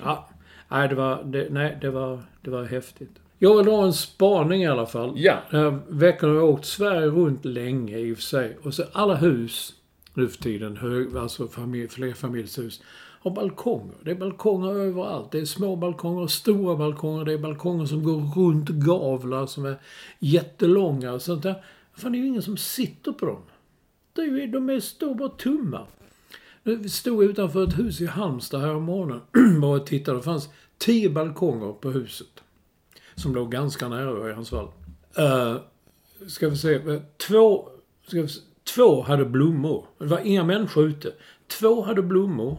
[0.00, 0.28] Ja,
[0.68, 3.20] nej, det var, det, nej, det var, det var häftigt.
[3.38, 5.12] Jag vill ha en spaning i alla fall.
[5.16, 5.38] Ja.
[5.50, 8.58] Den här veckan har jag åkt Sverige runt länge i och för sig.
[8.62, 9.74] Och så alla hus
[10.14, 12.82] nu för tiden, hög, alltså familj, flerfamiljshus,
[13.24, 13.94] har balkonger.
[14.02, 15.30] Det är balkonger överallt.
[15.32, 17.24] Det är små balkonger, stora balkonger.
[17.24, 19.76] Det är balkonger som går runt gavlar som är
[20.18, 21.64] jättelånga och sånt där.
[21.94, 23.42] Fan, det är ju ingen som sitter på dem.
[24.12, 25.86] Det är ju, de är, står bara tomma.
[26.62, 29.20] Vi stod utanför ett hus i Halmstad här om morgonen
[29.60, 30.18] bara och tittade.
[30.18, 30.48] Det fanns
[30.78, 32.42] tio balkonger på huset.
[33.14, 34.68] Som låg ganska nära Örjansvall.
[35.18, 35.56] Uh, eh,
[36.26, 36.74] ska vi se.
[36.74, 37.68] Eh, två,
[38.06, 38.40] ska vi se,
[38.74, 39.86] två hade blommor.
[39.98, 41.12] Det var inga människor ute.
[41.46, 42.58] Två hade blommor.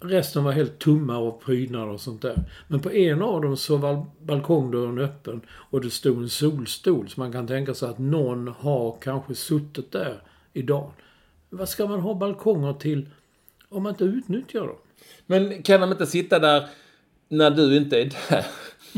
[0.00, 2.42] Resten var helt tomma av prydnader och sånt där.
[2.68, 7.08] Men på en av dem så var balkongdörren öppen och det stod en solstol.
[7.08, 10.22] Så man kan tänka sig att någon har kanske suttit där
[10.52, 10.90] idag.
[11.50, 13.08] Vad ska man ha balkonger till
[13.68, 14.76] om man inte utnyttjar dem?
[15.26, 16.68] Men kan de inte sitta där
[17.28, 18.46] när du inte är där?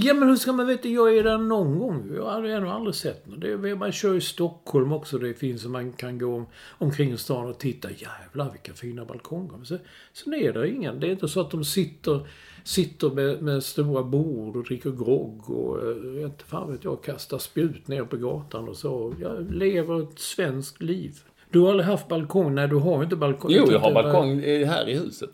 [0.00, 0.88] Ja men hur ska man veta?
[0.88, 2.10] Jag är där någon gång.
[2.16, 3.40] Jag har ännu aldrig sett något.
[3.40, 5.18] Det man kör i Stockholm också.
[5.18, 6.46] Det finns så man kan gå om,
[6.78, 7.88] omkring i stan och titta.
[7.90, 9.56] Jävlar vilka fina balkonger.
[9.56, 9.78] Men så,
[10.12, 11.00] sen är det ingen.
[11.00, 12.26] Det är inte så att de sitter,
[12.64, 17.38] sitter med, med stora bord och dricker grogg och eh, inte fan vet jag, kastar
[17.38, 19.14] spjut ner på gatan och så.
[19.20, 21.18] Jag lever ett svenskt liv.
[21.50, 22.54] Du har aldrig haft balkong?
[22.54, 23.50] Nej, du har inte balkong.
[23.54, 25.32] Jo, jag har balkong här i huset.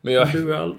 [0.00, 0.28] Men jag,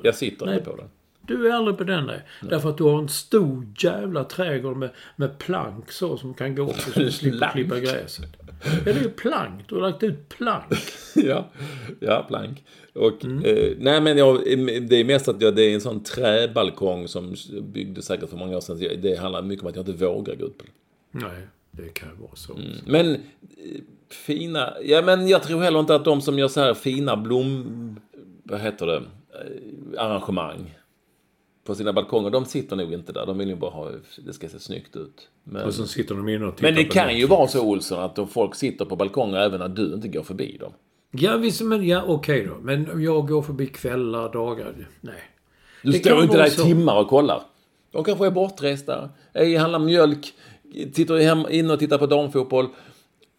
[0.04, 0.58] jag sitter Nej.
[0.58, 0.90] inte på den.
[1.30, 2.24] Du är aldrig på den där.
[2.42, 6.64] Därför att du har en stor jävla trädgård med, med plank så som kan gå
[6.64, 8.26] också så du slipper klippa gräset.
[8.64, 9.70] Ja, det är ju plank.
[9.70, 10.74] Du har lagt ut plank.
[11.16, 11.50] ja,
[12.00, 12.64] ja, plank.
[12.94, 13.44] Och, Mm.
[13.46, 14.36] eh, nej men jag,
[14.90, 18.58] det är mest att jag, det är en sån träbalkong som byggdes säkert för många
[18.58, 19.02] år sedan.
[19.02, 21.22] Det handlar mycket om att jag inte vågar gå ut på den.
[21.30, 22.54] Nej, det kan ju vara så.
[22.86, 23.20] Men eh,
[24.10, 28.00] fina, ja men jag tror heller inte att de som gör så här fina blom,
[28.44, 30.76] vad heter det, eh, arrangemang
[31.70, 33.26] på sina balkonger, de sitter nog inte där.
[33.26, 33.92] De vill ju bara ha,
[34.26, 35.28] det ska se snyggt ut.
[35.44, 37.24] Men, Och så sitter de inne och tittar men det på kan Netflix.
[37.24, 40.58] ju vara så Olsson att folk sitter på balkonger även när du inte går förbi
[40.60, 40.74] dem.
[41.12, 42.58] Ja, visst, men ja, okej då.
[42.62, 44.88] Men jag går förbi kvällar, dagar.
[45.02, 45.14] Nej.
[45.84, 47.42] Du Det står inte där i timmar och kollar.
[47.92, 50.34] De kanske är bortresta, är handlar mjölk,
[50.94, 52.66] sitter hem, inne och tittar på damfotboll,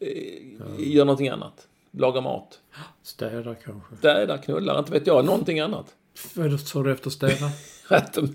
[0.01, 1.66] eh, gör någonting annat.
[1.93, 2.59] Lagar mat.
[3.03, 3.97] Städa kanske.
[3.97, 5.24] Städar, knullar, inte vet jag.
[5.24, 5.95] Någonting annat.
[6.35, 7.51] Vad sa du efter städa?
[7.91, 8.28] Att de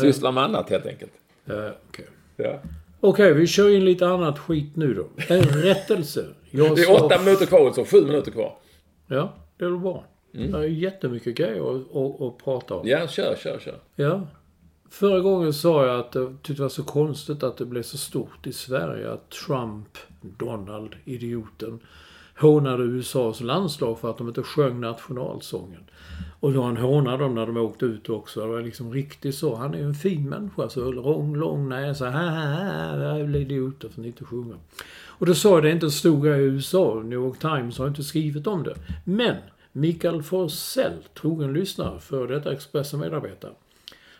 [0.00, 1.12] sysslar med annat helt enkelt.
[1.44, 2.06] Ja, okej.
[2.36, 2.60] Ja.
[3.00, 5.08] Okej, vi kör in lite annat skit nu då.
[5.28, 6.26] En rättelse.
[6.50, 8.58] Jag Det är åtta minuter kvar, så sju minuter kvar.
[9.06, 10.04] Ja, det är väl bra.
[10.32, 12.88] Det är jättemycket grejer att, att, att prata om.
[12.88, 13.78] Ja, kör, kör, kör.
[13.96, 14.26] Ja.
[14.90, 17.98] Förra gången sa jag att jag tyckte det var så konstigt att det blev så
[17.98, 21.80] stort i Sverige att Trump, Donald, idioten,
[22.36, 25.90] hånade USAs landslag för att de inte sjöng nationalsången.
[26.40, 28.40] Och då han hånade dem när de åkte ut också.
[28.40, 29.54] Det var liksom riktigt så.
[29.54, 30.68] Han är ju en fin människa.
[30.68, 32.10] Så lång, lång näsa.
[32.10, 34.54] Ha, ha, ha, det är idioter för att inte sjunga.
[35.18, 37.02] Och då sa jag det inte en stor grej i USA.
[37.04, 38.74] New York Times har inte skrivit om det.
[39.04, 39.36] Men
[39.72, 43.52] Mikael Forsell, trogen lyssnare, för detta Expressen-medarbetare.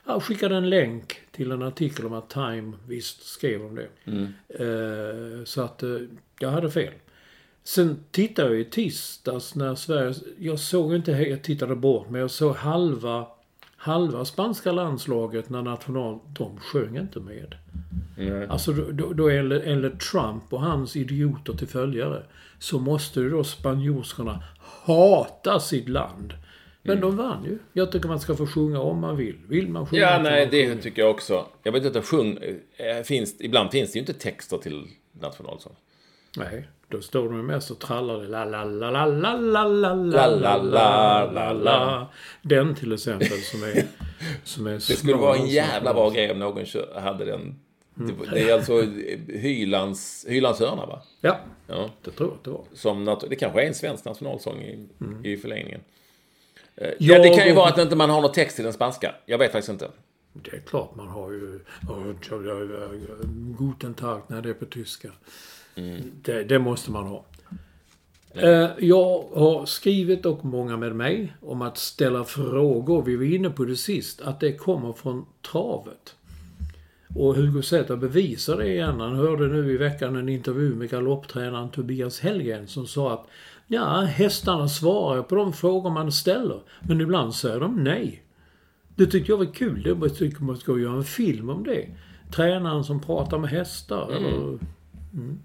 [0.05, 3.89] Han skickade en länk till en artikel om att Time visst skrev om det.
[4.49, 5.99] Eh, så att eh,
[6.39, 6.93] jag hade fel.
[7.67, 10.15] Sen tittade jag i tisdags när Sverige...
[10.39, 11.13] Jag såg inte...
[11.13, 13.27] Jag tittade bort, men jag såg halva,
[13.77, 16.19] halva spanska landslaget när national...
[16.39, 17.55] De sjöng inte med.
[18.49, 22.23] Alltså då, då, enligt, enligt Trump och hans idioter till följare
[22.59, 26.35] så måste ju då spanjorskorna hata sitt land.
[26.83, 27.59] Men de vann ju.
[27.73, 29.37] Jag tycker man ska få sjunga om man vill.
[29.49, 30.83] Vill man sjunga Ja, nej, det sjunga.
[30.83, 31.47] tycker jag också.
[31.63, 32.39] Jag vet inte, sjung,
[32.77, 34.87] eh, finns, ibland finns det ju inte texter till
[35.21, 35.77] nationalsång.
[36.37, 38.29] Nej, då står de mest och trallar det.
[38.29, 42.09] La, la, la, la, la, la, la, La, la, la, la, la.
[42.43, 43.87] Den till exempel som är...
[44.45, 46.65] Som är Det skulle vara en jävla bra grej om någon
[46.95, 47.55] hade den.
[47.95, 48.81] Det, det är alltså
[49.29, 51.03] Hylands, Hylands hörna, va?
[51.21, 51.91] Ja, Ja.
[52.03, 52.65] det tror jag att det var.
[52.75, 54.89] Som det kanske är en svensk nationalsång i,
[55.25, 55.81] i förlängningen.
[56.77, 59.15] Eh, Ja, det kan ju vara att inte man har någon text till den spanska.
[59.27, 59.91] Jag vet faktiskt inte.
[60.33, 61.61] Det är klart man har ju...
[63.59, 65.09] Guten Tag när det är på tyska.
[66.23, 67.25] Det, det måste man ha.
[68.35, 73.03] Eh, Jag har skrivit, och många med mig, om att ställa frågor.
[73.03, 76.15] Vi var inne på det sist, att det kommer från travet.
[77.15, 79.01] Och Hugo Zäta bevisar det igen.
[79.01, 83.27] Han hörde nu i veckan en intervju med galopptränaren Tobias Hellgren som sa att
[83.67, 86.61] ja, hästarna svarar på de frågor man ställer.
[86.81, 88.23] Men ibland säger de nej.
[88.95, 89.99] Det tyckte jag var kul.
[90.01, 91.89] Det tycker man ska göra en film om det.
[92.33, 94.13] Tränaren som pratar med hästar.
[94.13, 94.59] Eller,
[95.13, 95.39] mm.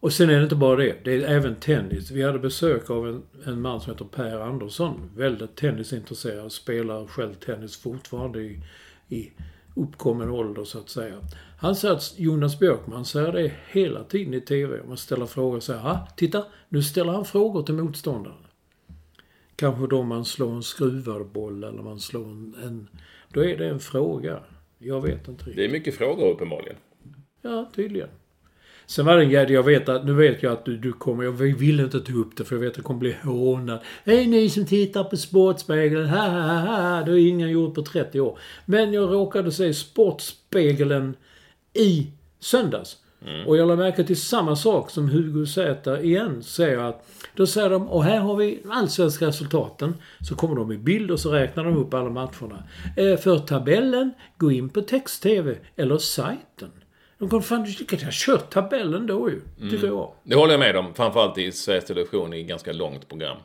[0.00, 1.04] Och sen är det inte bara det.
[1.04, 2.10] Det är även tennis.
[2.10, 5.10] Vi hade besök av en, en man som heter Per Andersson.
[5.16, 6.52] Väldigt tennisintresserad.
[6.52, 8.62] Spelar själv tennis fortfarande i,
[9.08, 9.30] i
[9.76, 11.14] uppkommen ålder så att säga.
[11.58, 14.80] Han säger att Jonas Björkman säger det hela tiden i TV.
[14.88, 18.36] Man ställer frågor och säger ah, titta, nu ställer han frågor till motståndaren.
[19.56, 22.88] Kanske då man slår en skruvad boll eller man slår en, en...
[23.28, 24.40] Då är det en fråga.
[24.78, 25.56] Jag vet inte riktigt.
[25.56, 26.76] Det är mycket frågor uppenbarligen.
[27.42, 28.08] Ja, tydligen.
[28.90, 31.24] Sen var det en grej, jag vet att, nu vet jag att du, du kommer,
[31.24, 33.78] jag vill inte ta upp det för jag vet att jag kommer bli hånad.
[34.04, 38.20] Hej ni som tittar på Sportspegeln, ha ha ha, det har ingen gjort på 30
[38.20, 38.38] år.
[38.64, 41.16] Men jag råkade se Sportspegeln
[41.72, 42.10] i
[42.40, 42.96] söndags.
[43.46, 47.70] Och jag lade märke till samma sak som Hugo Zäta igen säger att då säger
[47.70, 49.94] de, och här har vi allsvenska resultaten.
[50.20, 52.64] Så kommer de i bild och så räknar de upp alla matcherna.
[52.96, 56.70] Eh, för tabellen, gå in på text-tv eller sajten.
[57.20, 59.40] De kommer fan, du kan ha kört tabellen då ju,
[59.70, 60.12] tycker jag.
[60.22, 60.94] Det håller jag med om.
[60.94, 63.36] Framförallt i Sveriges Television i ganska långt program.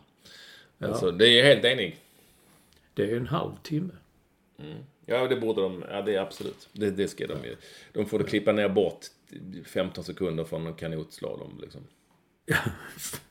[0.80, 1.98] Alltså, det är jag helt enig.
[2.94, 3.94] Det är en halv timme.
[5.06, 5.84] Ja, det borde de.
[5.90, 6.70] Ja, det är absolut.
[6.74, 7.56] Det, det ska de ju.
[7.94, 9.06] De får klippa ner bort
[9.66, 11.82] 15 sekunder från en kanotslalom liksom.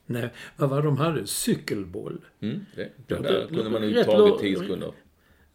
[0.05, 1.27] Nej, vad var de hade?
[1.27, 2.21] Cykelboll.
[2.41, 4.91] Mm, det, Ja, där det- kunde man ju tagit lång- 10 sekunder.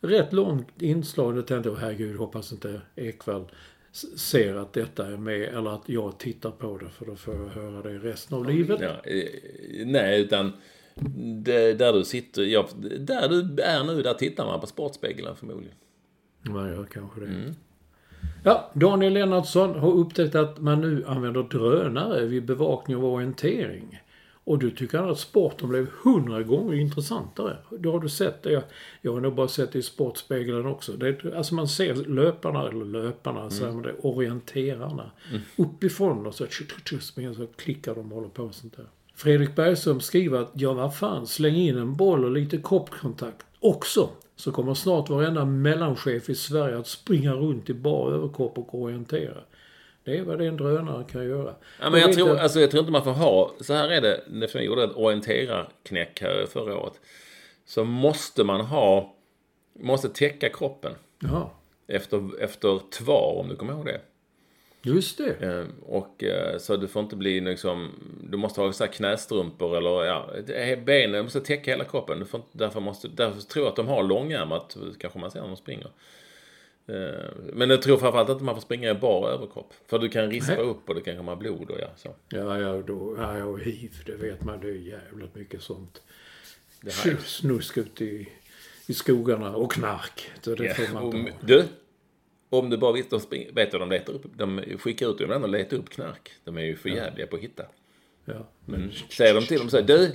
[0.00, 1.34] Rätt långt inslag.
[1.36, 3.54] Då tänkte jag, herregud, hoppas inte Ekvall s-
[4.16, 7.62] ser att detta är med eller att jag tittar på det för då får jag
[7.62, 8.80] höra det resten av livet.
[8.80, 8.96] Ja,
[9.84, 10.52] nej, utan
[11.42, 12.68] det, där du sitter, ja,
[12.98, 15.76] där du är nu, där tittar man på Sportspegeln förmodligen.
[16.42, 17.54] Man gör kanske det.
[18.44, 24.00] Ja, Daniel Lennartsson har upptäckt att man nu använder drönare vid bevakning och orientering.
[24.44, 27.56] Och du tycker att sporten blev hundra gånger intressantare.
[27.78, 28.64] Då har du sett det.
[29.02, 30.92] Jag har nog bara sett det i Sportspegeln också.
[30.92, 35.10] Det, är- alltså man ser löparna, eller löparna, säger man det, orienterarna.
[35.56, 36.46] Uppifrån och så,
[37.00, 38.86] springer, så klickar de och håller på och sånt där.
[39.14, 44.08] Fredrik Bergström skriver att ja, vad fan, släng in en boll och lite kroppskontakt också.
[44.36, 49.38] Så kommer snart varenda mellanchef i Sverige att springa runt i bar överkropp och orientera.
[50.04, 51.54] Det är vad en drönare kan göra.
[51.80, 54.00] Ja, men jag, tror, att- alltså, jag tror inte man får ha, så här är
[54.00, 57.00] det, när jag gjorde ett orienterarknäck här förra året.
[57.64, 59.14] Så måste man ha,
[59.72, 61.52] måste täcka kroppen Ja,
[61.86, 64.00] efter, efter tvar, om du kommer ihåg det.
[64.82, 65.34] just det.
[65.42, 67.90] Eh, Och eh, så du får inte bli liksom,
[68.30, 70.30] du måste ha så här knästrumpor eller ja,
[70.76, 72.18] benen, du måste täcka hela kroppen.
[72.18, 75.46] Du får, därför, måste, därför tror jag att de har långärmat, kanske man ser när
[75.46, 75.90] de springer.
[76.90, 79.74] Eh, Men jag tror framförallt inte man får springa i bar överkropp.
[79.86, 80.64] För du kan rispa Nej.
[80.64, 82.14] upp och det kan komma blod och ja, så.
[82.28, 84.60] Ja, ja, då, ja, ja, och hiv, det vet man.
[84.60, 86.02] Det är jävligt mycket sånt.
[87.24, 88.28] Snusk ute i,
[88.86, 90.30] i skogarna och knark.
[90.40, 91.64] Så det får man om, du,
[92.48, 94.24] om du bara vet, de spring, vet du vad de letar upp?
[94.36, 96.30] De skickar ut dem och letar upp knark.
[96.44, 97.64] De är ju för jävliga på att hitta.
[98.24, 100.12] Ja, men, Säger de till dem så här, du,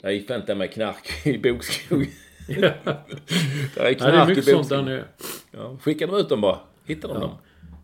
[0.00, 2.10] jag gick inte med knark i bokskog.
[2.60, 2.72] ja.
[3.74, 5.04] Det är ja, knark det är mycket sånt där nere.
[5.50, 6.58] Ja, skickar de ut dem bara.
[6.84, 7.30] Hittar de dem.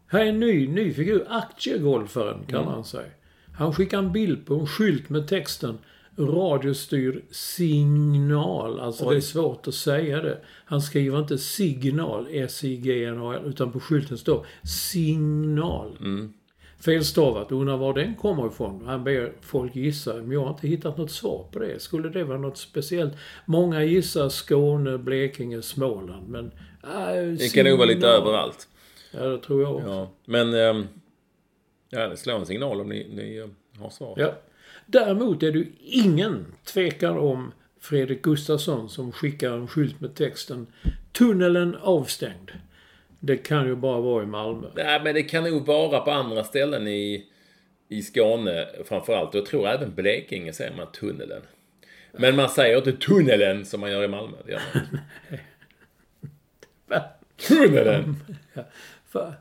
[0.06, 1.26] Här är en ny, ny figur.
[1.28, 3.10] Aktiegolfaren kallar han sig.
[3.52, 5.78] Han skickar en bild på en skylt med texten
[6.18, 8.80] radiostyrd signal.
[8.80, 10.38] Alltså det är svårt att säga det.
[10.64, 15.98] Han skriver inte signal, S-I-G-N-A-L, utan på skylten står signal.
[16.86, 17.52] Felstavat.
[17.52, 18.82] Undrar var den kommer ifrån.
[18.86, 20.14] Han ber folk gissa.
[20.14, 21.82] Men jag har inte hittat något svar på det.
[21.82, 23.14] Skulle det vara något speciellt?
[23.46, 26.28] Många gissar Skåne, Blekinge, Småland.
[26.28, 26.44] Men...
[26.84, 28.68] Äh, Det kan nog vara lite överallt.
[29.12, 29.88] Ja, det tror jag också.
[29.88, 30.10] Ja.
[30.24, 30.86] Men, ehm,
[31.90, 34.14] ja, slå en signal om ni, ni eh, har svar.
[34.16, 34.34] Ja.
[34.86, 40.66] Däremot är det ingen tvekan om Fredrik Gustafsson som skickar en skylt med texten
[41.12, 42.50] Tunneln avstängd.
[43.26, 44.68] Det kan ju bara vara i Malmö.
[44.74, 47.26] Nej, men det kan nog vara på andra ställen i,
[47.88, 49.34] i Skåne framförallt.
[49.34, 51.42] Jag tror även Blekinge säger man tunneln.
[52.12, 54.36] Men man säger inte tunneln som man gör i Malmö.
[54.46, 54.60] Det gör
[56.86, 57.00] man.
[57.36, 58.14] Tunneln!
[59.12, 59.34] Ja,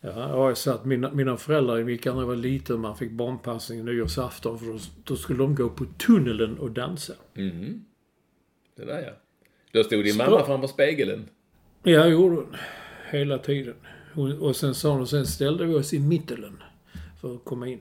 [0.00, 3.10] jag har ju sett mina, mina föräldrar i Mickan när jag var liten man fick
[3.10, 7.12] barnpassning nyårsafton för då, då skulle de gå på tunneln och dansa.
[8.76, 9.12] Det där ja.
[9.72, 11.28] Då stod din mamma framför spegeln.
[11.82, 12.56] Ja, gjorde hon.
[13.10, 13.74] Hela tiden.
[14.14, 16.62] Och, och sen sa hon, sen ställde vi oss i mittelen
[17.20, 17.80] för att komma in.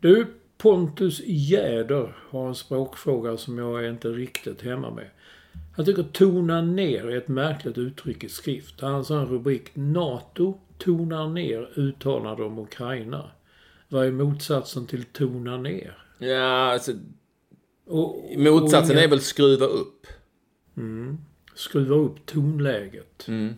[0.00, 0.26] Du,
[0.58, 5.10] Pontus Jäder har en språkfråga som jag är inte riktigt hemma med.
[5.76, 8.80] Han tycker tona ner är ett märkligt uttryck i skrift.
[8.80, 13.30] Han har en rubrik NATO tonar ner uttalande om Ukraina.
[13.88, 15.98] Vad är motsatsen till tona ner?
[16.18, 16.92] Ja, alltså
[17.86, 20.06] Och, motsatsen och inga- är väl skruva upp.
[21.54, 23.28] Skruva upp tonläget.
[23.28, 23.54] Mm.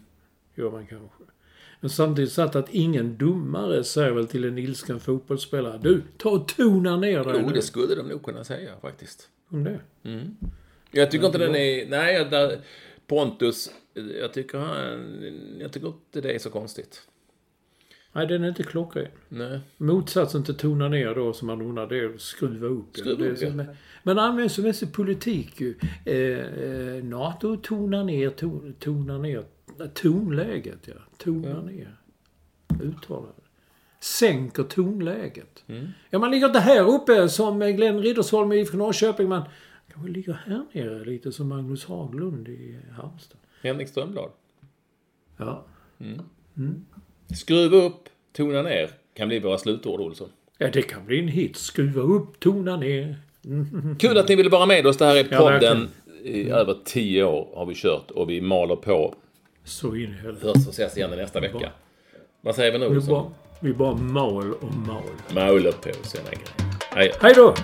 [0.59, 1.25] Gör man kanske.
[1.81, 5.79] Men samtidigt satt att ingen domare säger väl till en ilsken fotbollsspelare.
[5.83, 9.29] Du, ta och tona ner dig Jo, det skulle de nog kunna säga faktiskt.
[9.49, 9.81] Om det.
[10.91, 11.89] Jag tycker inte den är...
[11.89, 12.61] Nej, där,
[13.07, 13.71] Pontus,
[14.21, 15.59] jag tycker han...
[15.61, 17.03] Jag tycker inte det är så konstigt.
[18.13, 19.09] Nej, den är inte klockren.
[19.29, 19.61] Nej.
[19.77, 22.97] Motsatsen till tona ner då, som man undrar, det är att skruva upp.
[22.97, 23.65] Skruva upp, som ja.
[24.03, 25.75] Men används ju mest i politik ju.
[26.05, 29.45] Eh, eh, NATO tonar ner, ton, tonar ner
[29.95, 30.95] tonläget, ja.
[31.19, 31.97] Tonar ner.
[32.83, 33.33] Uttalar.
[34.01, 35.65] Sänker tonläget.
[35.67, 35.87] Mm.
[36.11, 39.29] Ja, man ligger inte här uppe som Glenn Riddersholm i IFK Norrköping.
[39.29, 39.43] Man
[39.93, 43.39] kanske ligger här nere lite som Magnus Haglund i Halmstad.
[43.63, 44.31] Henrik Strömblad.
[45.37, 45.65] Ja.
[47.37, 48.91] Skruva upp, tona ner.
[49.15, 50.29] Kan bli våra slutord, Olsson.
[50.59, 51.57] ja, det kan bli en hit.
[51.57, 53.17] Skruva upp, tona ner.
[53.99, 54.97] Kul att ni ville vara med oss.
[54.97, 55.51] Det här är Ja, podden.
[55.61, 55.89] verkligen.
[56.25, 59.15] I över tio år har vi kört och vi maler på.
[59.69, 60.47] Så in i helvete.
[60.47, 61.73] Hörs och ses igen nästa vecka.
[62.41, 65.03] Vad säger vi nu, Vi bara, vi bara mal och mal.
[65.35, 66.49] Maler på sina grejer.
[66.95, 67.13] Hej.
[67.21, 67.55] Hej då!